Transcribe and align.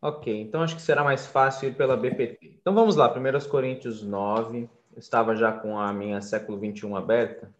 Ok, 0.00 0.40
então 0.40 0.62
acho 0.62 0.76
que 0.76 0.82
será 0.82 1.02
mais 1.02 1.26
fácil 1.26 1.68
ir 1.68 1.74
pela 1.74 1.96
BPT. 1.96 2.56
Então 2.60 2.72
vamos 2.72 2.94
lá, 2.94 3.12
1 3.12 3.48
Coríntios 3.48 4.00
9. 4.00 4.70
Eu 4.92 4.98
estava 4.98 5.34
já 5.34 5.52
com 5.52 5.78
a 5.78 5.92
minha 5.92 6.20
século 6.20 6.58
21 6.58 6.96
aberta. 6.96 7.52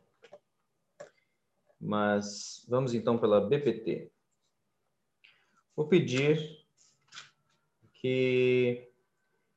Mas 1.81 2.65
vamos 2.69 2.95
então 2.95 3.19
pela 3.19 3.41
BPT. 3.41 4.11
Vou 5.75 5.87
pedir 5.89 6.65
que. 7.95 8.89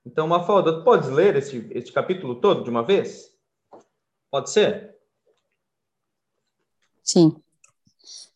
Então, 0.04 0.28
Mafalda, 0.28 0.84
podes 0.84 1.10
ler 1.10 1.36
esse, 1.36 1.68
esse 1.72 1.92
capítulo 1.92 2.42
todo 2.42 2.64
de 2.64 2.70
uma 2.72 2.82
vez? 2.82 3.36
Pode 4.32 4.50
ser? 4.50 4.96
Sim. 7.04 7.40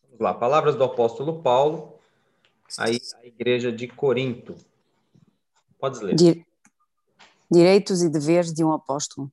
Vamos 0.04 0.20
lá, 0.20 0.34
palavras 0.34 0.76
do 0.76 0.84
apóstolo 0.84 1.42
Paulo 1.42 1.95
aí 2.78 3.00
a 3.22 3.26
igreja 3.26 3.72
de 3.72 3.88
Corinto. 3.88 4.54
Pode 5.78 6.02
ler. 6.02 6.44
Direitos 7.50 8.02
e 8.02 8.08
deveres 8.08 8.52
de 8.52 8.64
um 8.64 8.72
apóstolo. 8.72 9.30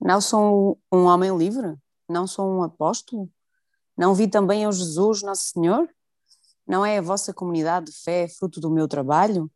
Não 0.00 0.20
sou 0.20 0.78
um 0.90 1.04
homem 1.04 1.36
livre? 1.36 1.76
Não 2.08 2.26
sou 2.26 2.50
um 2.50 2.62
apóstolo? 2.62 3.30
Não 3.96 4.14
vi 4.14 4.28
também 4.28 4.66
o 4.66 4.72
Jesus, 4.72 5.22
nosso 5.22 5.44
Senhor? 5.44 5.88
Não 6.66 6.84
é 6.84 6.98
a 6.98 7.02
vossa 7.02 7.32
comunidade 7.32 7.86
de 7.86 7.92
fé 7.92 8.28
fruto 8.28 8.60
do 8.60 8.70
meu 8.70 8.88
trabalho? 8.88 9.50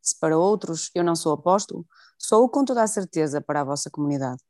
Se 0.00 0.18
para 0.18 0.38
outros 0.38 0.90
eu 0.94 1.04
não 1.04 1.14
sou 1.14 1.32
apóstolo, 1.32 1.86
sou 2.18 2.48
com 2.48 2.64
toda 2.64 2.82
a 2.82 2.86
certeza 2.86 3.40
para 3.40 3.60
a 3.60 3.64
vossa 3.64 3.90
comunidade. 3.90 4.42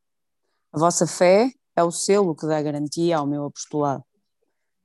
A 0.73 0.79
vossa 0.79 1.07
fé 1.07 1.51
é 1.75 1.83
o 1.83 1.91
selo 1.91 2.35
que 2.35 2.47
dá 2.47 2.61
garantia 2.63 3.17
ao 3.17 3.27
meu 3.27 3.45
apostolado. 3.45 4.05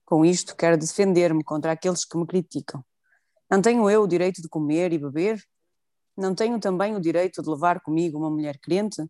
Com 0.06 0.26
isto, 0.26 0.56
quero 0.56 0.78
defender-me 0.78 1.44
contra 1.44 1.72
aqueles 1.72 2.06
que 2.06 2.18
me 2.18 2.28
criticam. 2.28 2.84
Não 3.50 3.62
tenho 3.62 3.90
eu 3.90 4.04
o 4.04 4.08
direito 4.08 4.42
de 4.42 4.50
comer 4.50 4.92
e 4.92 4.98
beber? 4.98 5.44
Não 6.16 6.36
tenho 6.36 6.60
também 6.60 6.96
o 6.96 7.00
direito 7.00 7.42
de 7.42 7.50
levar 7.50 7.82
comigo 7.82 8.18
uma 8.18 8.30
mulher 8.30 8.60
crente, 8.60 9.02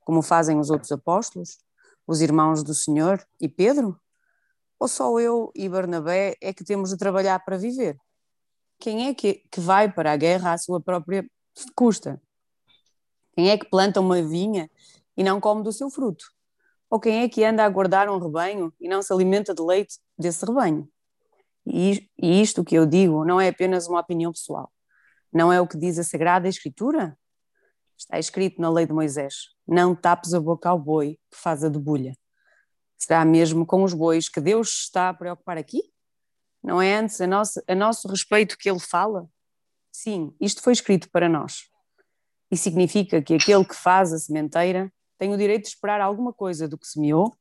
como 0.00 0.22
fazem 0.22 0.58
os 0.58 0.70
outros 0.70 0.90
apóstolos, 0.90 1.58
os 2.06 2.20
irmãos 2.20 2.62
do 2.62 2.74
Senhor 2.74 3.22
e 3.40 3.48
Pedro? 3.48 4.00
Ou 4.78 4.88
só 4.88 5.18
eu 5.20 5.50
e 5.54 5.68
Barnabé 5.68 6.36
é 6.40 6.52
que 6.52 6.64
temos 6.64 6.90
de 6.90 6.96
trabalhar 6.96 7.44
para 7.44 7.58
viver? 7.58 7.98
Quem 8.78 9.08
é 9.08 9.14
que, 9.14 9.42
que 9.50 9.60
vai 9.60 9.92
para 9.92 10.12
a 10.12 10.16
guerra 10.16 10.52
à 10.52 10.58
sua 10.58 10.80
própria 10.80 11.28
custa? 11.74 12.20
Quem 13.34 13.50
é 13.50 13.58
que 13.58 13.68
planta 13.68 14.00
uma 14.00 14.22
vinha 14.22 14.70
e 15.16 15.22
não 15.22 15.40
come 15.40 15.62
do 15.62 15.72
seu 15.72 15.90
fruto? 15.90 16.24
Ou 16.90 16.98
quem 16.98 17.22
é 17.22 17.28
que 17.28 17.44
anda 17.44 17.64
a 17.64 17.68
guardar 17.68 18.08
um 18.08 18.18
rebanho 18.18 18.72
e 18.80 18.88
não 18.88 19.02
se 19.02 19.12
alimenta 19.12 19.54
de 19.54 19.62
leite 19.62 19.98
desse 20.18 20.44
rebanho? 20.44 20.88
E, 21.66 22.08
isto 22.18 22.64
que 22.64 22.74
eu 22.74 22.86
digo 22.86 23.24
não 23.24 23.40
é 23.40 23.48
apenas 23.48 23.86
uma 23.86 24.00
opinião 24.00 24.32
pessoal. 24.32 24.72
Não 25.32 25.52
é 25.52 25.60
o 25.60 25.66
que 25.66 25.76
diz 25.76 25.98
a 25.98 26.04
Sagrada 26.04 26.48
Escritura? 26.48 27.18
Está 27.96 28.18
escrito 28.18 28.60
na 28.60 28.70
lei 28.70 28.86
de 28.86 28.92
Moisés: 28.92 29.48
Não 29.66 29.94
tapes 29.94 30.32
a 30.32 30.40
boca 30.40 30.68
ao 30.68 30.78
boi 30.78 31.18
que 31.30 31.36
faz 31.36 31.62
a 31.62 31.68
debulha. 31.68 32.16
Será 32.96 33.24
mesmo 33.24 33.66
com 33.66 33.82
os 33.82 33.92
bois 33.92 34.28
que 34.28 34.40
Deus 34.40 34.68
está 34.68 35.10
a 35.10 35.14
preocupar 35.14 35.58
aqui? 35.58 35.82
Não 36.62 36.80
é 36.80 36.96
antes 36.96 37.20
a 37.20 37.26
nosso, 37.26 37.62
a 37.68 37.74
nosso 37.74 38.08
respeito 38.08 38.56
que 38.56 38.68
ele 38.68 38.80
fala? 38.80 39.28
Sim, 39.92 40.34
isto 40.40 40.62
foi 40.62 40.72
escrito 40.72 41.10
para 41.10 41.28
nós. 41.28 41.68
E 42.50 42.56
significa 42.56 43.20
que 43.20 43.34
aquele 43.34 43.64
que 43.64 43.74
faz 43.74 44.12
a 44.12 44.18
sementeira 44.18 44.92
tem 45.18 45.34
o 45.34 45.36
direito 45.36 45.64
de 45.64 45.68
esperar 45.68 46.00
alguma 46.00 46.32
coisa 46.32 46.68
do 46.68 46.78
que 46.78 46.86
semeou 46.86 47.36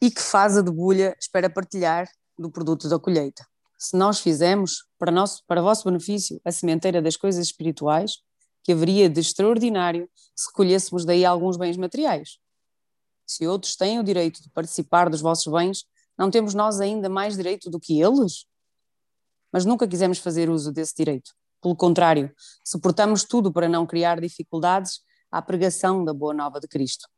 e 0.00 0.10
que 0.10 0.20
faz 0.20 0.56
a 0.56 0.62
debulha 0.62 1.16
espera 1.18 1.48
partilhar 1.48 2.08
do 2.38 2.50
produto 2.50 2.88
da 2.88 2.98
colheita. 2.98 3.46
Se 3.78 3.96
nós 3.96 4.20
fizemos, 4.20 4.84
para, 4.98 5.10
nosso, 5.10 5.42
para 5.46 5.62
vosso 5.62 5.84
benefício, 5.84 6.40
a 6.44 6.52
sementeira 6.52 7.00
das 7.00 7.16
coisas 7.16 7.44
espirituais, 7.44 8.18
que 8.62 8.72
haveria 8.72 9.08
de 9.08 9.20
extraordinário 9.20 10.08
se 10.34 10.48
recolhêssemos 10.48 11.04
daí 11.04 11.24
alguns 11.24 11.56
bens 11.56 11.76
materiais? 11.76 12.38
Se 13.26 13.46
outros 13.46 13.76
têm 13.76 13.98
o 13.98 14.04
direito 14.04 14.42
de 14.42 14.50
participar 14.50 15.08
dos 15.08 15.20
vossos 15.20 15.52
bens, 15.52 15.84
não 16.16 16.30
temos 16.30 16.54
nós 16.54 16.80
ainda 16.80 17.08
mais 17.08 17.36
direito 17.36 17.70
do 17.70 17.80
que 17.80 18.00
eles? 18.00 18.46
Mas 19.52 19.64
nunca 19.64 19.88
quisemos 19.88 20.18
fazer 20.18 20.48
uso 20.50 20.72
desse 20.72 20.94
direito. 20.94 21.32
Pelo 21.62 21.76
contrário, 21.76 22.32
suportamos 22.64 23.24
tudo 23.24 23.52
para 23.52 23.68
não 23.68 23.86
criar 23.86 24.20
dificuldades 24.20 25.00
à 25.30 25.42
pregação 25.42 26.04
da 26.04 26.12
boa 26.12 26.34
nova 26.34 26.60
de 26.60 26.68
Cristo. 26.68 27.08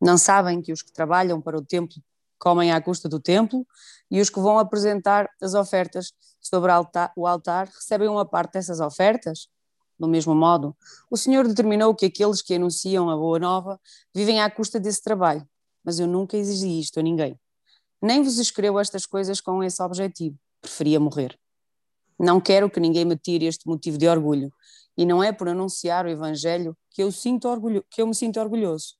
Não 0.00 0.18
sabem 0.18 0.60
que 0.60 0.72
os 0.72 0.82
que 0.82 0.92
trabalham 0.92 1.40
para 1.40 1.56
o 1.56 1.64
templo 1.64 2.02
comem 2.38 2.72
à 2.72 2.80
custa 2.80 3.08
do 3.08 3.18
templo 3.18 3.66
e 4.10 4.20
os 4.20 4.30
que 4.30 4.40
vão 4.40 4.58
apresentar 4.58 5.28
as 5.40 5.54
ofertas 5.54 6.12
sobre 6.40 6.70
o 7.16 7.26
altar 7.26 7.68
recebem 7.68 8.08
uma 8.08 8.24
parte 8.24 8.54
dessas 8.54 8.80
ofertas? 8.80 9.48
Do 9.98 10.06
mesmo 10.06 10.34
modo, 10.34 10.76
o 11.10 11.16
Senhor 11.16 11.48
determinou 11.48 11.94
que 11.94 12.06
aqueles 12.06 12.42
que 12.42 12.54
anunciam 12.54 13.08
a 13.08 13.16
boa 13.16 13.38
nova 13.38 13.80
vivem 14.14 14.42
à 14.42 14.50
custa 14.50 14.78
desse 14.78 15.02
trabalho, 15.02 15.48
mas 15.82 15.98
eu 15.98 16.06
nunca 16.06 16.36
exigi 16.36 16.78
isto 16.78 17.00
a 17.00 17.02
ninguém. 17.02 17.38
Nem 18.00 18.22
vos 18.22 18.38
escrevo 18.38 18.78
estas 18.78 19.06
coisas 19.06 19.40
com 19.40 19.64
esse 19.64 19.82
objetivo, 19.82 20.38
preferia 20.60 21.00
morrer. 21.00 21.38
Não 22.18 22.40
quero 22.40 22.70
que 22.70 22.80
ninguém 22.80 23.04
me 23.04 23.16
tire 23.16 23.44
este 23.44 23.66
motivo 23.66 23.98
de 23.98 24.08
orgulho, 24.08 24.50
e 24.96 25.04
não 25.04 25.22
é 25.22 25.32
por 25.32 25.48
anunciar 25.48 26.06
o 26.06 26.08
Evangelho 26.08 26.74
que 26.90 27.02
eu, 27.02 27.12
sinto 27.12 27.46
orgulho, 27.46 27.84
que 27.90 28.00
eu 28.00 28.06
me 28.06 28.14
sinto 28.14 28.40
orgulhoso. 28.40 28.94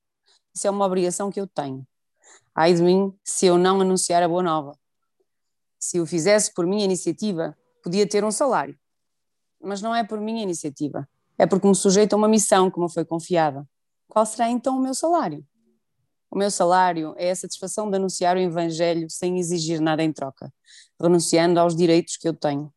Isso 0.53 0.67
é 0.67 0.69
uma 0.69 0.85
obrigação 0.85 1.31
que 1.31 1.41
eu 1.41 1.47
tenho. 1.47 1.85
Ai 2.53 2.73
de 2.75 2.83
mim 2.83 3.11
se 3.23 3.47
eu 3.47 3.57
não 3.57 3.81
anunciar 3.81 4.21
a 4.21 4.27
boa 4.27 4.43
nova. 4.43 4.77
Se 5.79 5.99
o 5.99 6.05
fizesse 6.05 6.53
por 6.53 6.67
minha 6.67 6.85
iniciativa, 6.85 7.57
podia 7.83 8.07
ter 8.07 8.23
um 8.23 8.31
salário. 8.31 8.77
Mas 9.59 9.81
não 9.81 9.95
é 9.95 10.03
por 10.03 10.19
minha 10.19 10.43
iniciativa. 10.43 11.09
É 11.39 11.47
porque 11.47 11.67
me 11.67 11.75
sujeito 11.75 12.13
a 12.13 12.17
uma 12.17 12.27
missão 12.27 12.69
que 12.69 12.79
me 12.79 12.91
foi 12.91 13.03
confiada. 13.03 13.67
Qual 14.07 14.25
será 14.25 14.49
então 14.49 14.77
o 14.77 14.81
meu 14.81 14.93
salário? 14.93 15.43
O 16.29 16.37
meu 16.37 16.51
salário 16.51 17.15
é 17.17 17.31
a 17.31 17.35
satisfação 17.35 17.89
de 17.89 17.97
anunciar 17.97 18.35
o 18.35 18.39
Evangelho 18.39 19.09
sem 19.09 19.39
exigir 19.39 19.79
nada 19.79 20.03
em 20.03 20.11
troca, 20.11 20.53
renunciando 20.99 21.59
aos 21.59 21.75
direitos 21.75 22.17
que 22.17 22.27
eu 22.27 22.33
tenho 22.33 22.71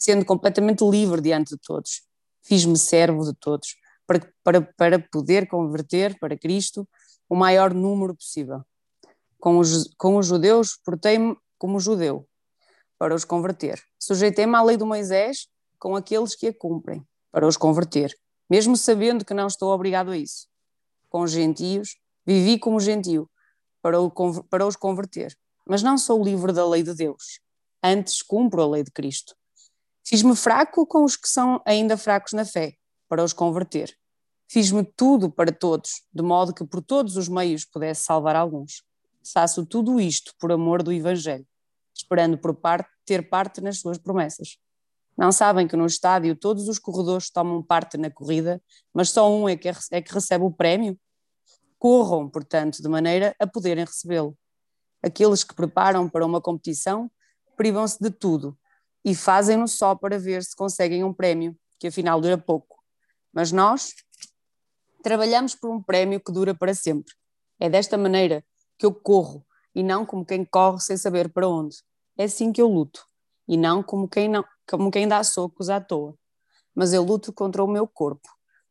sendo 0.00 0.24
completamente 0.24 0.82
livre 0.82 1.20
diante 1.20 1.50
de 1.50 1.60
todos. 1.60 2.02
Fiz-me 2.42 2.78
servo 2.78 3.22
de 3.22 3.34
todos, 3.34 3.76
para, 4.06 4.32
para, 4.42 4.62
para 4.62 4.98
poder 4.98 5.46
converter 5.46 6.18
para 6.18 6.38
Cristo 6.38 6.88
o 7.28 7.36
maior 7.36 7.74
número 7.74 8.16
possível. 8.16 8.62
Com 9.38 9.58
os, 9.58 9.92
com 9.98 10.16
os 10.16 10.26
judeus, 10.26 10.78
portei-me 10.82 11.36
como 11.58 11.78
judeu, 11.78 12.26
para 12.98 13.14
os 13.14 13.24
converter. 13.24 13.80
Sujeitei-me 13.98 14.56
à 14.56 14.62
lei 14.62 14.78
de 14.78 14.84
Moisés 14.84 15.48
com 15.78 15.94
aqueles 15.94 16.34
que 16.34 16.48
a 16.48 16.54
cumprem, 16.54 17.06
para 17.30 17.46
os 17.46 17.56
converter, 17.56 18.16
mesmo 18.48 18.76
sabendo 18.76 19.24
que 19.24 19.34
não 19.34 19.46
estou 19.46 19.70
obrigado 19.70 20.10
a 20.10 20.16
isso. 20.16 20.48
Com 21.10 21.22
os 21.22 21.30
gentios, 21.30 21.96
vivi 22.26 22.58
como 22.58 22.80
gentio, 22.80 23.30
para, 23.82 24.00
o, 24.00 24.10
para 24.44 24.66
os 24.66 24.76
converter. 24.76 25.36
Mas 25.66 25.82
não 25.82 25.96
sou 25.98 26.22
livre 26.22 26.52
da 26.52 26.66
lei 26.66 26.82
de 26.82 26.94
Deus. 26.94 27.40
Antes 27.82 28.22
cumpro 28.22 28.62
a 28.62 28.68
lei 28.68 28.82
de 28.82 28.90
Cristo 28.90 29.34
Fiz-me 30.10 30.34
fraco 30.34 30.84
com 30.84 31.04
os 31.04 31.16
que 31.16 31.28
são 31.28 31.62
ainda 31.64 31.96
fracos 31.96 32.32
na 32.32 32.44
fé, 32.44 32.74
para 33.08 33.22
os 33.22 33.32
converter. 33.32 33.96
Fiz-me 34.48 34.82
tudo 34.82 35.30
para 35.30 35.52
todos, 35.52 36.02
de 36.12 36.20
modo 36.20 36.52
que 36.52 36.64
por 36.64 36.82
todos 36.82 37.16
os 37.16 37.28
meios 37.28 37.64
pudesse 37.64 38.06
salvar 38.06 38.34
alguns. 38.34 38.82
Faço 39.32 39.64
tudo 39.64 40.00
isto 40.00 40.34
por 40.40 40.50
amor 40.50 40.82
do 40.82 40.92
Evangelho, 40.92 41.46
esperando 41.94 42.36
por 42.36 42.56
parte, 42.56 42.90
ter 43.06 43.30
parte 43.30 43.60
nas 43.60 43.78
suas 43.78 43.98
promessas. 43.98 44.58
Não 45.16 45.30
sabem 45.30 45.68
que 45.68 45.76
no 45.76 45.86
estádio 45.86 46.34
todos 46.34 46.66
os 46.66 46.80
corredores 46.80 47.30
tomam 47.30 47.62
parte 47.62 47.96
na 47.96 48.10
corrida, 48.10 48.60
mas 48.92 49.10
só 49.10 49.32
um 49.32 49.48
é 49.48 49.56
que, 49.56 49.68
é 49.92 50.02
que 50.02 50.12
recebe 50.12 50.44
o 50.44 50.50
prémio? 50.50 50.98
Corram, 51.78 52.28
portanto, 52.28 52.82
de 52.82 52.88
maneira 52.88 53.32
a 53.38 53.46
poderem 53.46 53.84
recebê-lo. 53.84 54.36
Aqueles 55.00 55.44
que 55.44 55.54
preparam 55.54 56.08
para 56.08 56.26
uma 56.26 56.40
competição 56.40 57.08
privam-se 57.56 58.02
de 58.02 58.10
tudo 58.10 58.58
e 59.04 59.14
fazem-no 59.14 59.66
só 59.66 59.94
para 59.94 60.18
ver 60.18 60.42
se 60.42 60.54
conseguem 60.54 61.04
um 61.04 61.12
prémio, 61.12 61.56
que 61.78 61.88
afinal 61.88 62.20
dura 62.20 62.36
pouco. 62.36 62.78
Mas 63.32 63.52
nós 63.52 63.94
trabalhamos 65.02 65.54
por 65.54 65.70
um 65.70 65.82
prémio 65.82 66.20
que 66.20 66.32
dura 66.32 66.54
para 66.54 66.74
sempre. 66.74 67.14
É 67.58 67.68
desta 67.68 67.96
maneira 67.96 68.44
que 68.78 68.86
eu 68.86 68.94
corro 68.94 69.44
e 69.74 69.82
não 69.82 70.04
como 70.04 70.24
quem 70.24 70.44
corre 70.44 70.80
sem 70.80 70.96
saber 70.96 71.32
para 71.32 71.48
onde. 71.48 71.76
É 72.18 72.24
assim 72.24 72.52
que 72.52 72.60
eu 72.60 72.68
luto 72.68 73.04
e 73.48 73.56
não 73.56 73.82
como 73.82 74.08
quem 74.08 74.28
não, 74.28 74.44
como 74.68 74.90
quem 74.90 75.08
dá 75.08 75.22
socos 75.24 75.70
à 75.70 75.80
toa. 75.80 76.14
Mas 76.74 76.92
eu 76.92 77.02
luto 77.02 77.32
contra 77.32 77.64
o 77.64 77.68
meu 77.68 77.86
corpo 77.86 78.28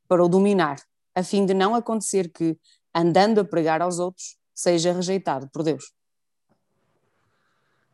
para 0.08 0.24
o 0.24 0.30
dominar, 0.30 0.82
a 1.14 1.24
fim 1.24 1.46
de 1.46 1.54
não 1.54 1.76
acontecer 1.76 2.32
que, 2.32 2.58
andando 2.94 3.40
a 3.40 3.46
pregar 3.46 3.82
aos 3.82 4.00
outros, 4.00 4.38
seja 4.54 4.94
rejeitado 4.94 5.50
por 5.52 5.64
Deus. 5.64 5.94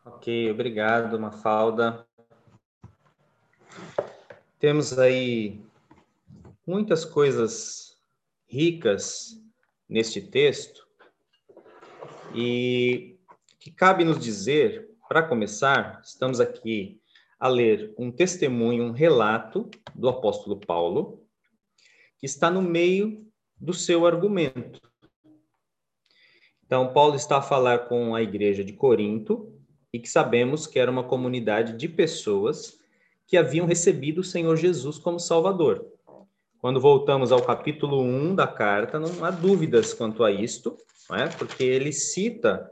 Ok, 0.05 0.51
obrigado, 0.51 1.19
Mafalda. 1.19 2.07
Temos 4.65 4.97
aí 4.97 5.61
muitas 6.65 7.05
coisas 7.05 7.99
ricas 8.47 9.39
neste 9.87 10.19
texto 10.19 10.87
e 12.33 13.19
que 13.59 13.69
cabe 13.69 14.03
nos 14.03 14.17
dizer, 14.17 14.89
para 15.07 15.21
começar, 15.21 16.01
estamos 16.03 16.39
aqui 16.39 16.99
a 17.39 17.47
ler 17.47 17.93
um 17.95 18.11
testemunho, 18.11 18.85
um 18.85 18.91
relato 18.91 19.69
do 19.93 20.09
apóstolo 20.09 20.59
Paulo, 20.59 21.23
que 22.17 22.25
está 22.25 22.49
no 22.49 22.63
meio 22.63 23.23
do 23.55 23.71
seu 23.71 24.03
argumento. 24.07 24.81
Então, 26.65 26.91
Paulo 26.91 27.13
está 27.13 27.37
a 27.37 27.43
falar 27.43 27.87
com 27.87 28.15
a 28.15 28.23
igreja 28.23 28.63
de 28.63 28.73
Corinto, 28.73 29.61
e 29.93 29.99
que 29.99 30.09
sabemos 30.09 30.65
que 30.65 30.79
era 30.79 30.89
uma 30.89 31.03
comunidade 31.03 31.77
de 31.77 31.87
pessoas 31.87 32.83
que 33.27 33.37
haviam 33.37 33.65
recebido 33.65 34.21
o 34.21 34.23
Senhor 34.23 34.55
Jesus 34.55 34.97
como 34.97 35.19
Salvador. 35.19 35.85
Quando 36.59 36.79
voltamos 36.79 37.31
ao 37.31 37.41
capítulo 37.41 38.01
1 38.01 38.35
da 38.35 38.47
carta, 38.47 38.99
não 38.99 39.23
há 39.23 39.29
dúvidas 39.29 39.93
quanto 39.93 40.23
a 40.23 40.31
isto, 40.31 40.77
é? 41.11 41.27
porque 41.27 41.63
ele 41.63 41.91
cita 41.91 42.69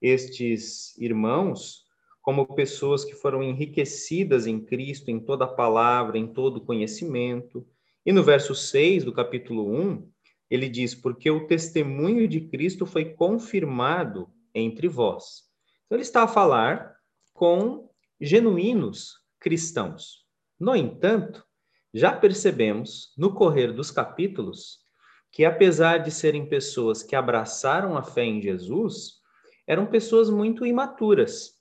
estes 0.00 0.96
irmãos 0.98 1.84
como 2.22 2.54
pessoas 2.54 3.04
que 3.04 3.14
foram 3.14 3.42
enriquecidas 3.42 4.46
em 4.46 4.58
Cristo, 4.58 5.10
em 5.10 5.20
toda 5.20 5.44
a 5.44 5.48
palavra, 5.48 6.18
em 6.18 6.26
todo 6.26 6.56
o 6.56 6.64
conhecimento. 6.64 7.66
E 8.04 8.12
no 8.12 8.22
verso 8.22 8.54
6 8.54 9.04
do 9.04 9.12
capítulo 9.12 9.70
1, 9.70 10.10
ele 10.50 10.68
diz: 10.68 10.94
Porque 10.94 11.30
o 11.30 11.46
testemunho 11.46 12.26
de 12.26 12.40
Cristo 12.40 12.84
foi 12.84 13.04
confirmado 13.04 14.28
entre 14.54 14.88
vós. 14.88 15.44
Então, 15.84 15.96
ele 15.96 16.02
está 16.02 16.24
a 16.24 16.28
falar 16.28 16.96
com 17.32 17.88
genuínos 18.20 19.25
cristãos. 19.46 20.24
No 20.58 20.74
entanto, 20.74 21.44
já 21.94 22.12
percebemos 22.12 23.12
no 23.16 23.32
correr 23.32 23.72
dos 23.72 23.92
capítulos 23.92 24.78
que, 25.30 25.44
apesar 25.44 25.98
de 25.98 26.10
serem 26.10 26.48
pessoas 26.48 27.00
que 27.02 27.14
abraçaram 27.14 27.96
a 27.96 28.02
fé 28.02 28.24
em 28.24 28.42
Jesus, 28.42 29.20
eram 29.66 29.86
pessoas 29.86 30.28
muito 30.28 30.66
imaturas 30.66 31.56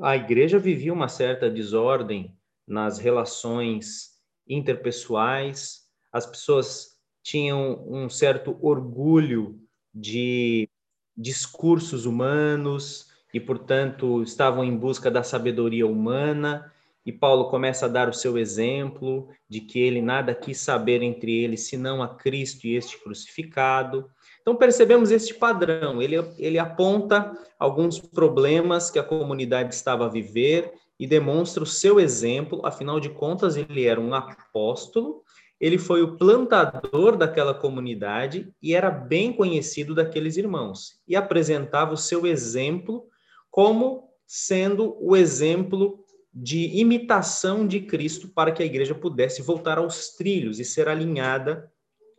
a 0.00 0.16
igreja 0.16 0.58
vivia 0.58 0.92
uma 0.92 1.08
certa 1.08 1.50
desordem 1.50 2.32
nas 2.66 2.98
relações 2.98 4.10
interpessoais, 4.46 5.88
as 6.12 6.24
pessoas 6.24 6.96
tinham 7.22 7.84
um 7.88 8.08
certo 8.08 8.56
orgulho 8.62 9.60
de 9.92 10.68
discursos 11.16 12.06
humanos 12.06 13.08
e, 13.34 13.40
portanto, 13.40 14.22
estavam 14.22 14.62
em 14.62 14.76
busca 14.76 15.10
da 15.10 15.22
sabedoria 15.22 15.86
humana. 15.86 16.72
E 17.08 17.12
Paulo 17.12 17.48
começa 17.48 17.86
a 17.86 17.88
dar 17.88 18.06
o 18.10 18.12
seu 18.12 18.36
exemplo 18.36 19.30
de 19.48 19.62
que 19.62 19.80
ele 19.80 20.02
nada 20.02 20.34
quis 20.34 20.60
saber 20.60 21.02
entre 21.02 21.42
eles 21.42 21.66
senão 21.66 22.02
a 22.02 22.08
Cristo 22.08 22.66
e 22.66 22.76
este 22.76 23.02
crucificado. 23.02 24.10
Então 24.42 24.54
percebemos 24.54 25.10
este 25.10 25.32
padrão. 25.32 26.02
Ele, 26.02 26.16
ele 26.36 26.58
aponta 26.58 27.32
alguns 27.58 27.98
problemas 27.98 28.90
que 28.90 28.98
a 28.98 29.02
comunidade 29.02 29.74
estava 29.74 30.04
a 30.04 30.10
viver 30.10 30.74
e 31.00 31.06
demonstra 31.06 31.62
o 31.62 31.66
seu 31.66 31.98
exemplo. 31.98 32.60
Afinal 32.62 33.00
de 33.00 33.08
contas, 33.08 33.56
ele 33.56 33.86
era 33.86 33.98
um 33.98 34.12
apóstolo, 34.12 35.22
ele 35.58 35.78
foi 35.78 36.02
o 36.02 36.14
plantador 36.18 37.16
daquela 37.16 37.54
comunidade 37.54 38.52
e 38.62 38.74
era 38.74 38.90
bem 38.90 39.32
conhecido 39.32 39.94
daqueles 39.94 40.36
irmãos. 40.36 41.00
E 41.08 41.16
apresentava 41.16 41.94
o 41.94 41.96
seu 41.96 42.26
exemplo 42.26 43.06
como 43.50 44.10
sendo 44.26 44.94
o 45.00 45.16
exemplo 45.16 46.04
de 46.32 46.78
imitação 46.78 47.66
de 47.66 47.80
Cristo 47.80 48.28
para 48.28 48.52
que 48.52 48.62
a 48.62 48.66
igreja 48.66 48.94
pudesse 48.94 49.42
voltar 49.42 49.78
aos 49.78 50.10
trilhos 50.10 50.60
e 50.60 50.64
ser 50.64 50.88
alinhada 50.88 51.72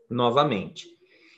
novamente. 0.10 0.88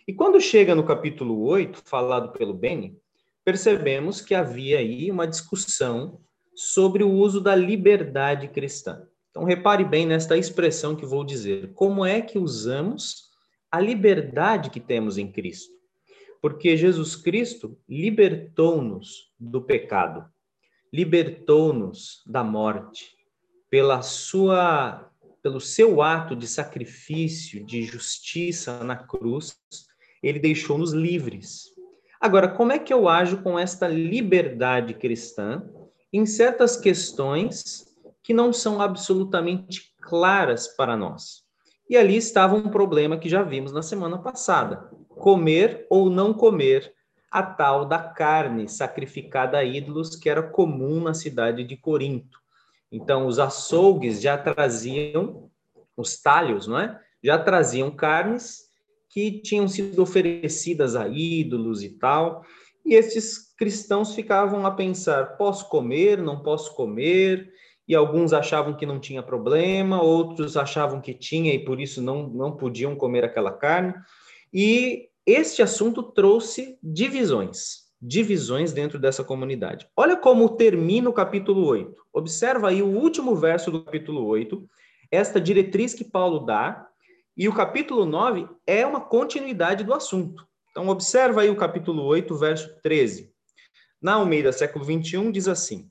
E 0.07 0.13
quando 0.13 0.39
chega 0.41 0.73
no 0.73 0.83
capítulo 0.83 1.41
8, 1.43 1.81
falado 1.85 2.31
pelo 2.31 2.53
Beni, 2.53 2.97
percebemos 3.43 4.21
que 4.21 4.33
havia 4.33 4.79
aí 4.79 5.11
uma 5.11 5.27
discussão 5.27 6.19
sobre 6.55 7.03
o 7.03 7.11
uso 7.11 7.39
da 7.39 7.55
liberdade 7.55 8.47
cristã. 8.47 9.07
Então, 9.29 9.43
repare 9.43 9.85
bem 9.85 10.05
nesta 10.05 10.37
expressão 10.37 10.95
que 10.95 11.05
vou 11.05 11.23
dizer. 11.23 11.71
Como 11.73 12.05
é 12.05 12.21
que 12.21 12.37
usamos 12.37 13.29
a 13.71 13.79
liberdade 13.79 14.69
que 14.69 14.79
temos 14.79 15.17
em 15.17 15.31
Cristo? 15.31 15.71
Porque 16.41 16.75
Jesus 16.75 17.15
Cristo 17.15 17.77
libertou-nos 17.87 19.31
do 19.39 19.61
pecado, 19.61 20.25
libertou-nos 20.91 22.21
da 22.25 22.43
morte, 22.43 23.15
pela 23.69 24.01
sua 24.01 25.07
pelo 25.41 25.59
seu 25.59 26.03
ato 26.03 26.35
de 26.35 26.47
sacrifício, 26.47 27.65
de 27.65 27.81
justiça 27.81 28.83
na 28.83 28.95
cruz, 28.95 29.57
ele 30.21 30.37
deixou-nos 30.37 30.93
livres. 30.93 31.71
Agora, 32.19 32.47
como 32.47 32.71
é 32.71 32.77
que 32.77 32.93
eu 32.93 33.09
ajo 33.09 33.41
com 33.41 33.57
esta 33.57 33.87
liberdade 33.87 34.93
cristã 34.93 35.63
em 36.13 36.27
certas 36.27 36.77
questões 36.77 37.87
que 38.21 38.35
não 38.35 38.53
são 38.53 38.79
absolutamente 38.79 39.95
claras 39.99 40.67
para 40.67 40.95
nós? 40.95 41.43
E 41.89 41.97
ali 41.97 42.17
estava 42.17 42.55
um 42.55 42.69
problema 42.69 43.17
que 43.17 43.27
já 43.27 43.41
vimos 43.41 43.71
na 43.71 43.81
semana 43.81 44.19
passada: 44.19 44.91
comer 45.09 45.87
ou 45.89 46.07
não 46.07 46.33
comer 46.33 46.93
a 47.31 47.41
tal 47.41 47.85
da 47.85 47.97
carne 47.97 48.67
sacrificada 48.67 49.57
a 49.57 49.63
ídolos 49.63 50.17
que 50.17 50.29
era 50.29 50.43
comum 50.43 51.01
na 51.01 51.13
cidade 51.13 51.63
de 51.63 51.77
Corinto. 51.77 52.39
Então, 52.91 53.25
os 53.25 53.39
açougues 53.39 54.21
já 54.21 54.37
traziam, 54.37 55.49
os 55.95 56.21
talhos, 56.21 56.67
não 56.67 56.77
é? 56.77 56.99
Já 57.23 57.37
traziam 57.37 57.89
carnes 57.89 58.69
que 59.09 59.41
tinham 59.41 59.67
sido 59.67 60.01
oferecidas 60.01 60.95
a 60.95 61.07
ídolos 61.07 61.83
e 61.83 61.89
tal. 61.89 62.43
E 62.85 62.95
esses 62.95 63.55
cristãos 63.55 64.13
ficavam 64.13 64.65
a 64.65 64.71
pensar: 64.71 65.37
posso 65.37 65.69
comer, 65.69 66.17
não 66.17 66.43
posso 66.43 66.75
comer? 66.75 67.49
E 67.87 67.95
alguns 67.95 68.33
achavam 68.33 68.75
que 68.75 68.85
não 68.85 68.99
tinha 68.99 69.23
problema, 69.23 70.01
outros 70.01 70.57
achavam 70.57 70.99
que 70.99 71.13
tinha 71.13 71.53
e 71.53 71.63
por 71.63 71.79
isso 71.79 72.01
não, 72.01 72.27
não 72.27 72.55
podiam 72.55 72.95
comer 72.95 73.23
aquela 73.23 73.51
carne. 73.51 73.93
E 74.53 75.10
este 75.25 75.61
assunto 75.61 76.01
trouxe 76.01 76.77
divisões, 76.81 77.91
divisões 78.01 78.73
dentro 78.73 78.97
dessa 78.97 79.23
comunidade. 79.23 79.87
Olha 79.95 80.17
como 80.17 80.55
termina 80.55 81.09
o 81.09 81.13
capítulo 81.13 81.65
8. 81.65 81.95
Observa 82.11 82.69
aí 82.69 82.81
o 82.81 82.87
último 82.87 83.35
verso 83.35 83.69
do 83.69 83.83
capítulo 83.83 84.25
8, 84.25 84.67
esta 85.11 85.39
diretriz 85.39 85.93
que 85.93 86.03
Paulo 86.03 86.39
dá 86.39 86.87
e 87.37 87.47
o 87.47 87.53
capítulo 87.53 88.05
9 88.05 88.47
é 88.65 88.85
uma 88.85 89.01
continuidade 89.01 89.83
do 89.83 89.93
assunto. 89.93 90.47
Então, 90.71 90.87
observa 90.89 91.41
aí 91.41 91.49
o 91.49 91.55
capítulo 91.55 92.03
8, 92.03 92.35
verso 92.35 92.81
13. 92.81 93.31
Na 94.01 94.13
Almeida, 94.13 94.51
século 94.51 94.83
21, 94.85 95.31
diz 95.31 95.47
assim: 95.47 95.89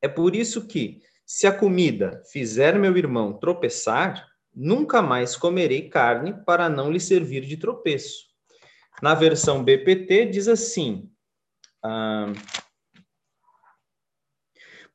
É 0.00 0.08
por 0.08 0.36
isso 0.36 0.66
que, 0.66 1.02
se 1.24 1.46
a 1.46 1.52
comida 1.52 2.22
fizer 2.30 2.78
meu 2.78 2.96
irmão 2.96 3.32
tropeçar, 3.32 4.26
nunca 4.54 5.02
mais 5.02 5.34
comerei 5.36 5.88
carne 5.88 6.34
para 6.44 6.68
não 6.68 6.90
lhe 6.90 7.00
servir 7.00 7.42
de 7.42 7.56
tropeço. 7.56 8.26
Na 9.02 9.14
versão 9.14 9.62
BPT, 9.62 10.26
diz 10.26 10.48
assim: 10.48 11.10
ah, 11.82 12.32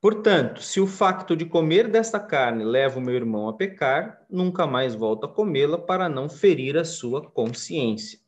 Portanto, 0.01 0.63
se 0.63 0.81
o 0.81 0.87
facto 0.87 1.35
de 1.35 1.45
comer 1.45 1.87
desta 1.87 2.19
carne 2.19 2.63
leva 2.63 2.97
o 2.97 3.01
meu 3.01 3.13
irmão 3.13 3.47
a 3.47 3.53
pecar, 3.53 4.25
nunca 4.27 4.65
mais 4.65 4.95
volto 4.95 5.27
a 5.27 5.29
comê-la 5.29 5.77
para 5.77 6.09
não 6.09 6.27
ferir 6.27 6.75
a 6.75 6.83
sua 6.83 7.29
consciência. 7.29 8.19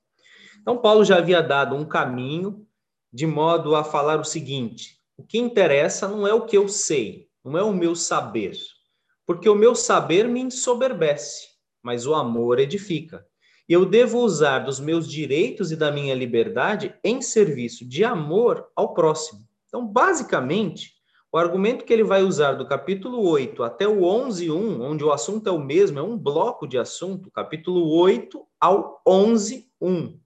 Então, 0.62 0.77
Paulo 0.77 1.03
já 1.03 1.18
havia 1.18 1.42
dado 1.42 1.75
um 1.75 1.84
caminho 1.84 2.63
de 3.12 3.25
modo 3.25 3.75
a 3.75 3.84
falar 3.84 4.20
o 4.20 4.24
seguinte: 4.24 5.00
o 5.18 5.24
que 5.24 5.39
interessa 5.39 6.08
não 6.08 6.27
é 6.27 6.34
o 6.34 6.46
que 6.46 6.56
eu 6.56 6.70
sei, 6.70 7.27
não 7.44 7.58
é 7.58 7.63
o 7.63 7.74
meu 7.74 7.96
saber, 7.96 8.56
porque 9.25 9.50
o 9.50 9.56
meu 9.56 9.74
saber 9.74 10.27
me 10.27 10.42
ensoberbece, 10.42 11.48
mas 11.82 12.06
o 12.06 12.13
amor 12.13 12.60
edifica. 12.60 13.25
Eu 13.67 13.86
devo 13.86 14.20
usar 14.20 14.60
dos 14.60 14.79
meus 14.79 15.10
direitos 15.10 15.72
e 15.72 15.75
da 15.75 15.91
minha 15.91 16.13
liberdade 16.13 16.93
em 17.03 17.22
serviço 17.22 17.88
de 17.88 18.03
amor 18.03 18.67
ao 18.75 18.93
próximo. 18.93 19.48
Então, 19.67 19.88
basicamente, 19.88 20.93
o 21.32 21.38
argumento 21.38 21.86
que 21.86 21.93
ele 21.93 22.03
vai 22.03 22.22
usar 22.22 22.53
do 22.53 22.67
capítulo 22.67 23.22
8 23.27 23.63
até 23.63 23.88
o 23.88 24.01
11.1, 24.01 24.82
onde 24.82 25.03
o 25.03 25.12
assunto 25.12 25.48
é 25.48 25.51
o 25.51 25.63
mesmo, 25.63 25.98
é 25.98 26.03
um 26.03 26.17
bloco 26.17 26.67
de 26.67 26.77
assunto, 26.77 27.32
capítulo 27.32 27.89
8 27.89 28.46
ao 28.60 29.01
11.1. 29.08 30.20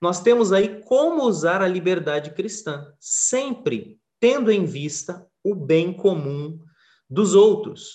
Nós 0.00 0.20
temos 0.20 0.52
aí 0.52 0.80
como 0.82 1.24
usar 1.24 1.62
a 1.62 1.66
liberdade 1.66 2.30
cristã, 2.34 2.86
sempre 3.00 3.98
tendo 4.20 4.52
em 4.52 4.64
vista 4.64 5.26
o 5.42 5.54
bem 5.54 5.92
comum 5.92 6.60
dos 7.08 7.34
outros. 7.34 7.94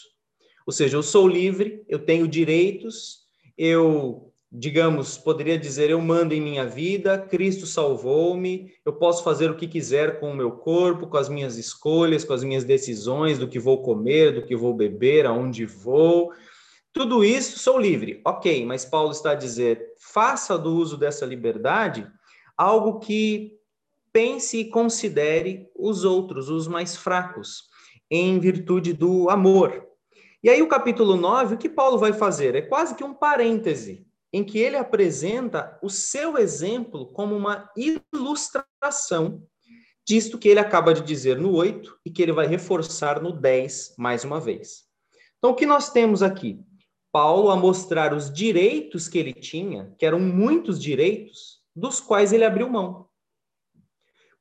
Ou 0.65 0.73
seja, 0.73 0.97
eu 0.97 1.03
sou 1.03 1.27
livre, 1.27 1.85
eu 1.87 1.99
tenho 1.99 2.27
direitos, 2.27 3.19
eu 3.57 4.32
digamos, 4.55 5.17
poderia 5.17 5.57
dizer: 5.57 5.89
eu 5.89 5.99
mando 5.99 6.33
em 6.33 6.39
minha 6.39 6.65
vida, 6.65 7.17
Cristo 7.17 7.65
salvou-me, 7.65 8.71
eu 8.85 8.93
posso 8.93 9.23
fazer 9.23 9.49
o 9.49 9.55
que 9.55 9.67
quiser 9.67 10.19
com 10.19 10.31
o 10.31 10.35
meu 10.35 10.51
corpo, 10.51 11.07
com 11.07 11.17
as 11.17 11.27
minhas 11.27 11.57
escolhas, 11.57 12.23
com 12.23 12.33
as 12.33 12.43
minhas 12.43 12.63
decisões, 12.63 13.39
do 13.39 13.47
que 13.47 13.57
vou 13.57 13.81
comer, 13.81 14.31
do 14.31 14.45
que 14.45 14.55
vou 14.55 14.75
beber, 14.75 15.25
aonde 15.25 15.65
vou. 15.65 16.31
Tudo 16.93 17.23
isso 17.23 17.57
sou 17.57 17.79
livre. 17.79 18.21
Ok, 18.23 18.63
mas 18.63 18.85
Paulo 18.85 19.11
está 19.11 19.31
a 19.31 19.35
dizer: 19.35 19.93
faça 19.97 20.55
do 20.55 20.75
uso 20.75 20.95
dessa 20.95 21.25
liberdade 21.25 22.07
algo 22.55 22.99
que 22.99 23.57
pense 24.11 24.59
e 24.59 24.69
considere 24.69 25.67
os 25.75 26.03
outros, 26.03 26.49
os 26.49 26.67
mais 26.67 26.95
fracos. 26.95 27.71
em 28.11 28.39
virtude 28.39 28.93
do 28.93 29.27
amor. 29.27 29.87
E 30.43 30.49
aí, 30.49 30.61
o 30.61 30.67
capítulo 30.67 31.15
9, 31.15 31.55
o 31.55 31.57
que 31.57 31.69
Paulo 31.69 31.97
vai 31.97 32.13
fazer? 32.13 32.53
É 32.53 32.61
quase 32.61 32.93
que 32.93 33.03
um 33.03 33.13
parêntese, 33.13 34.05
em 34.33 34.43
que 34.43 34.57
ele 34.57 34.75
apresenta 34.75 35.79
o 35.81 35.89
seu 35.89 36.37
exemplo 36.39 37.05
como 37.13 37.37
uma 37.37 37.69
ilustração 37.77 39.47
disto 40.05 40.37
que 40.37 40.49
ele 40.49 40.59
acaba 40.59 40.93
de 40.93 41.01
dizer 41.01 41.39
no 41.39 41.53
8 41.53 41.99
e 42.03 42.09
que 42.09 42.21
ele 42.21 42.33
vai 42.33 42.47
reforçar 42.47 43.21
no 43.21 43.31
10 43.31 43.95
mais 43.97 44.23
uma 44.23 44.39
vez. 44.39 44.85
Então, 45.37 45.51
o 45.51 45.55
que 45.55 45.65
nós 45.65 45.91
temos 45.91 46.23
aqui? 46.23 46.59
Paulo 47.11 47.51
a 47.51 47.55
mostrar 47.55 48.13
os 48.13 48.33
direitos 48.33 49.07
que 49.07 49.19
ele 49.19 49.33
tinha, 49.33 49.93
que 49.99 50.05
eram 50.05 50.19
muitos 50.19 50.81
direitos, 50.81 51.61
dos 51.75 51.99
quais 51.99 52.33
ele 52.33 52.43
abriu 52.43 52.69
mão. 52.69 53.07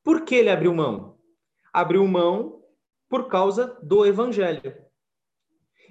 Por 0.03 0.25
que 0.25 0.35
ele 0.35 0.51
abriu 0.51 0.75
mão? 0.75 1.19
Abriu 1.73 2.07
mão 2.09 2.63
por 3.09 3.29
causa 3.29 3.79
do 3.83 4.07
evangelho. 4.07 4.75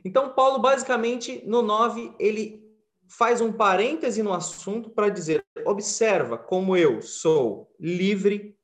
Então, 0.04 0.34
Paulo, 0.34 0.60
basicamente, 0.60 1.44
no 1.46 1.62
9, 1.62 2.16
ele 2.20 2.62
faz 3.12 3.42
um 3.42 3.52
parêntese 3.52 4.24
no 4.24 4.34
assunto 4.34 4.90
para 4.90 5.10
dizer: 5.10 5.46
observa 5.66 6.38
como 6.38 6.78
eu 6.78 7.02
sou 7.02 7.70
livre, 7.80 8.56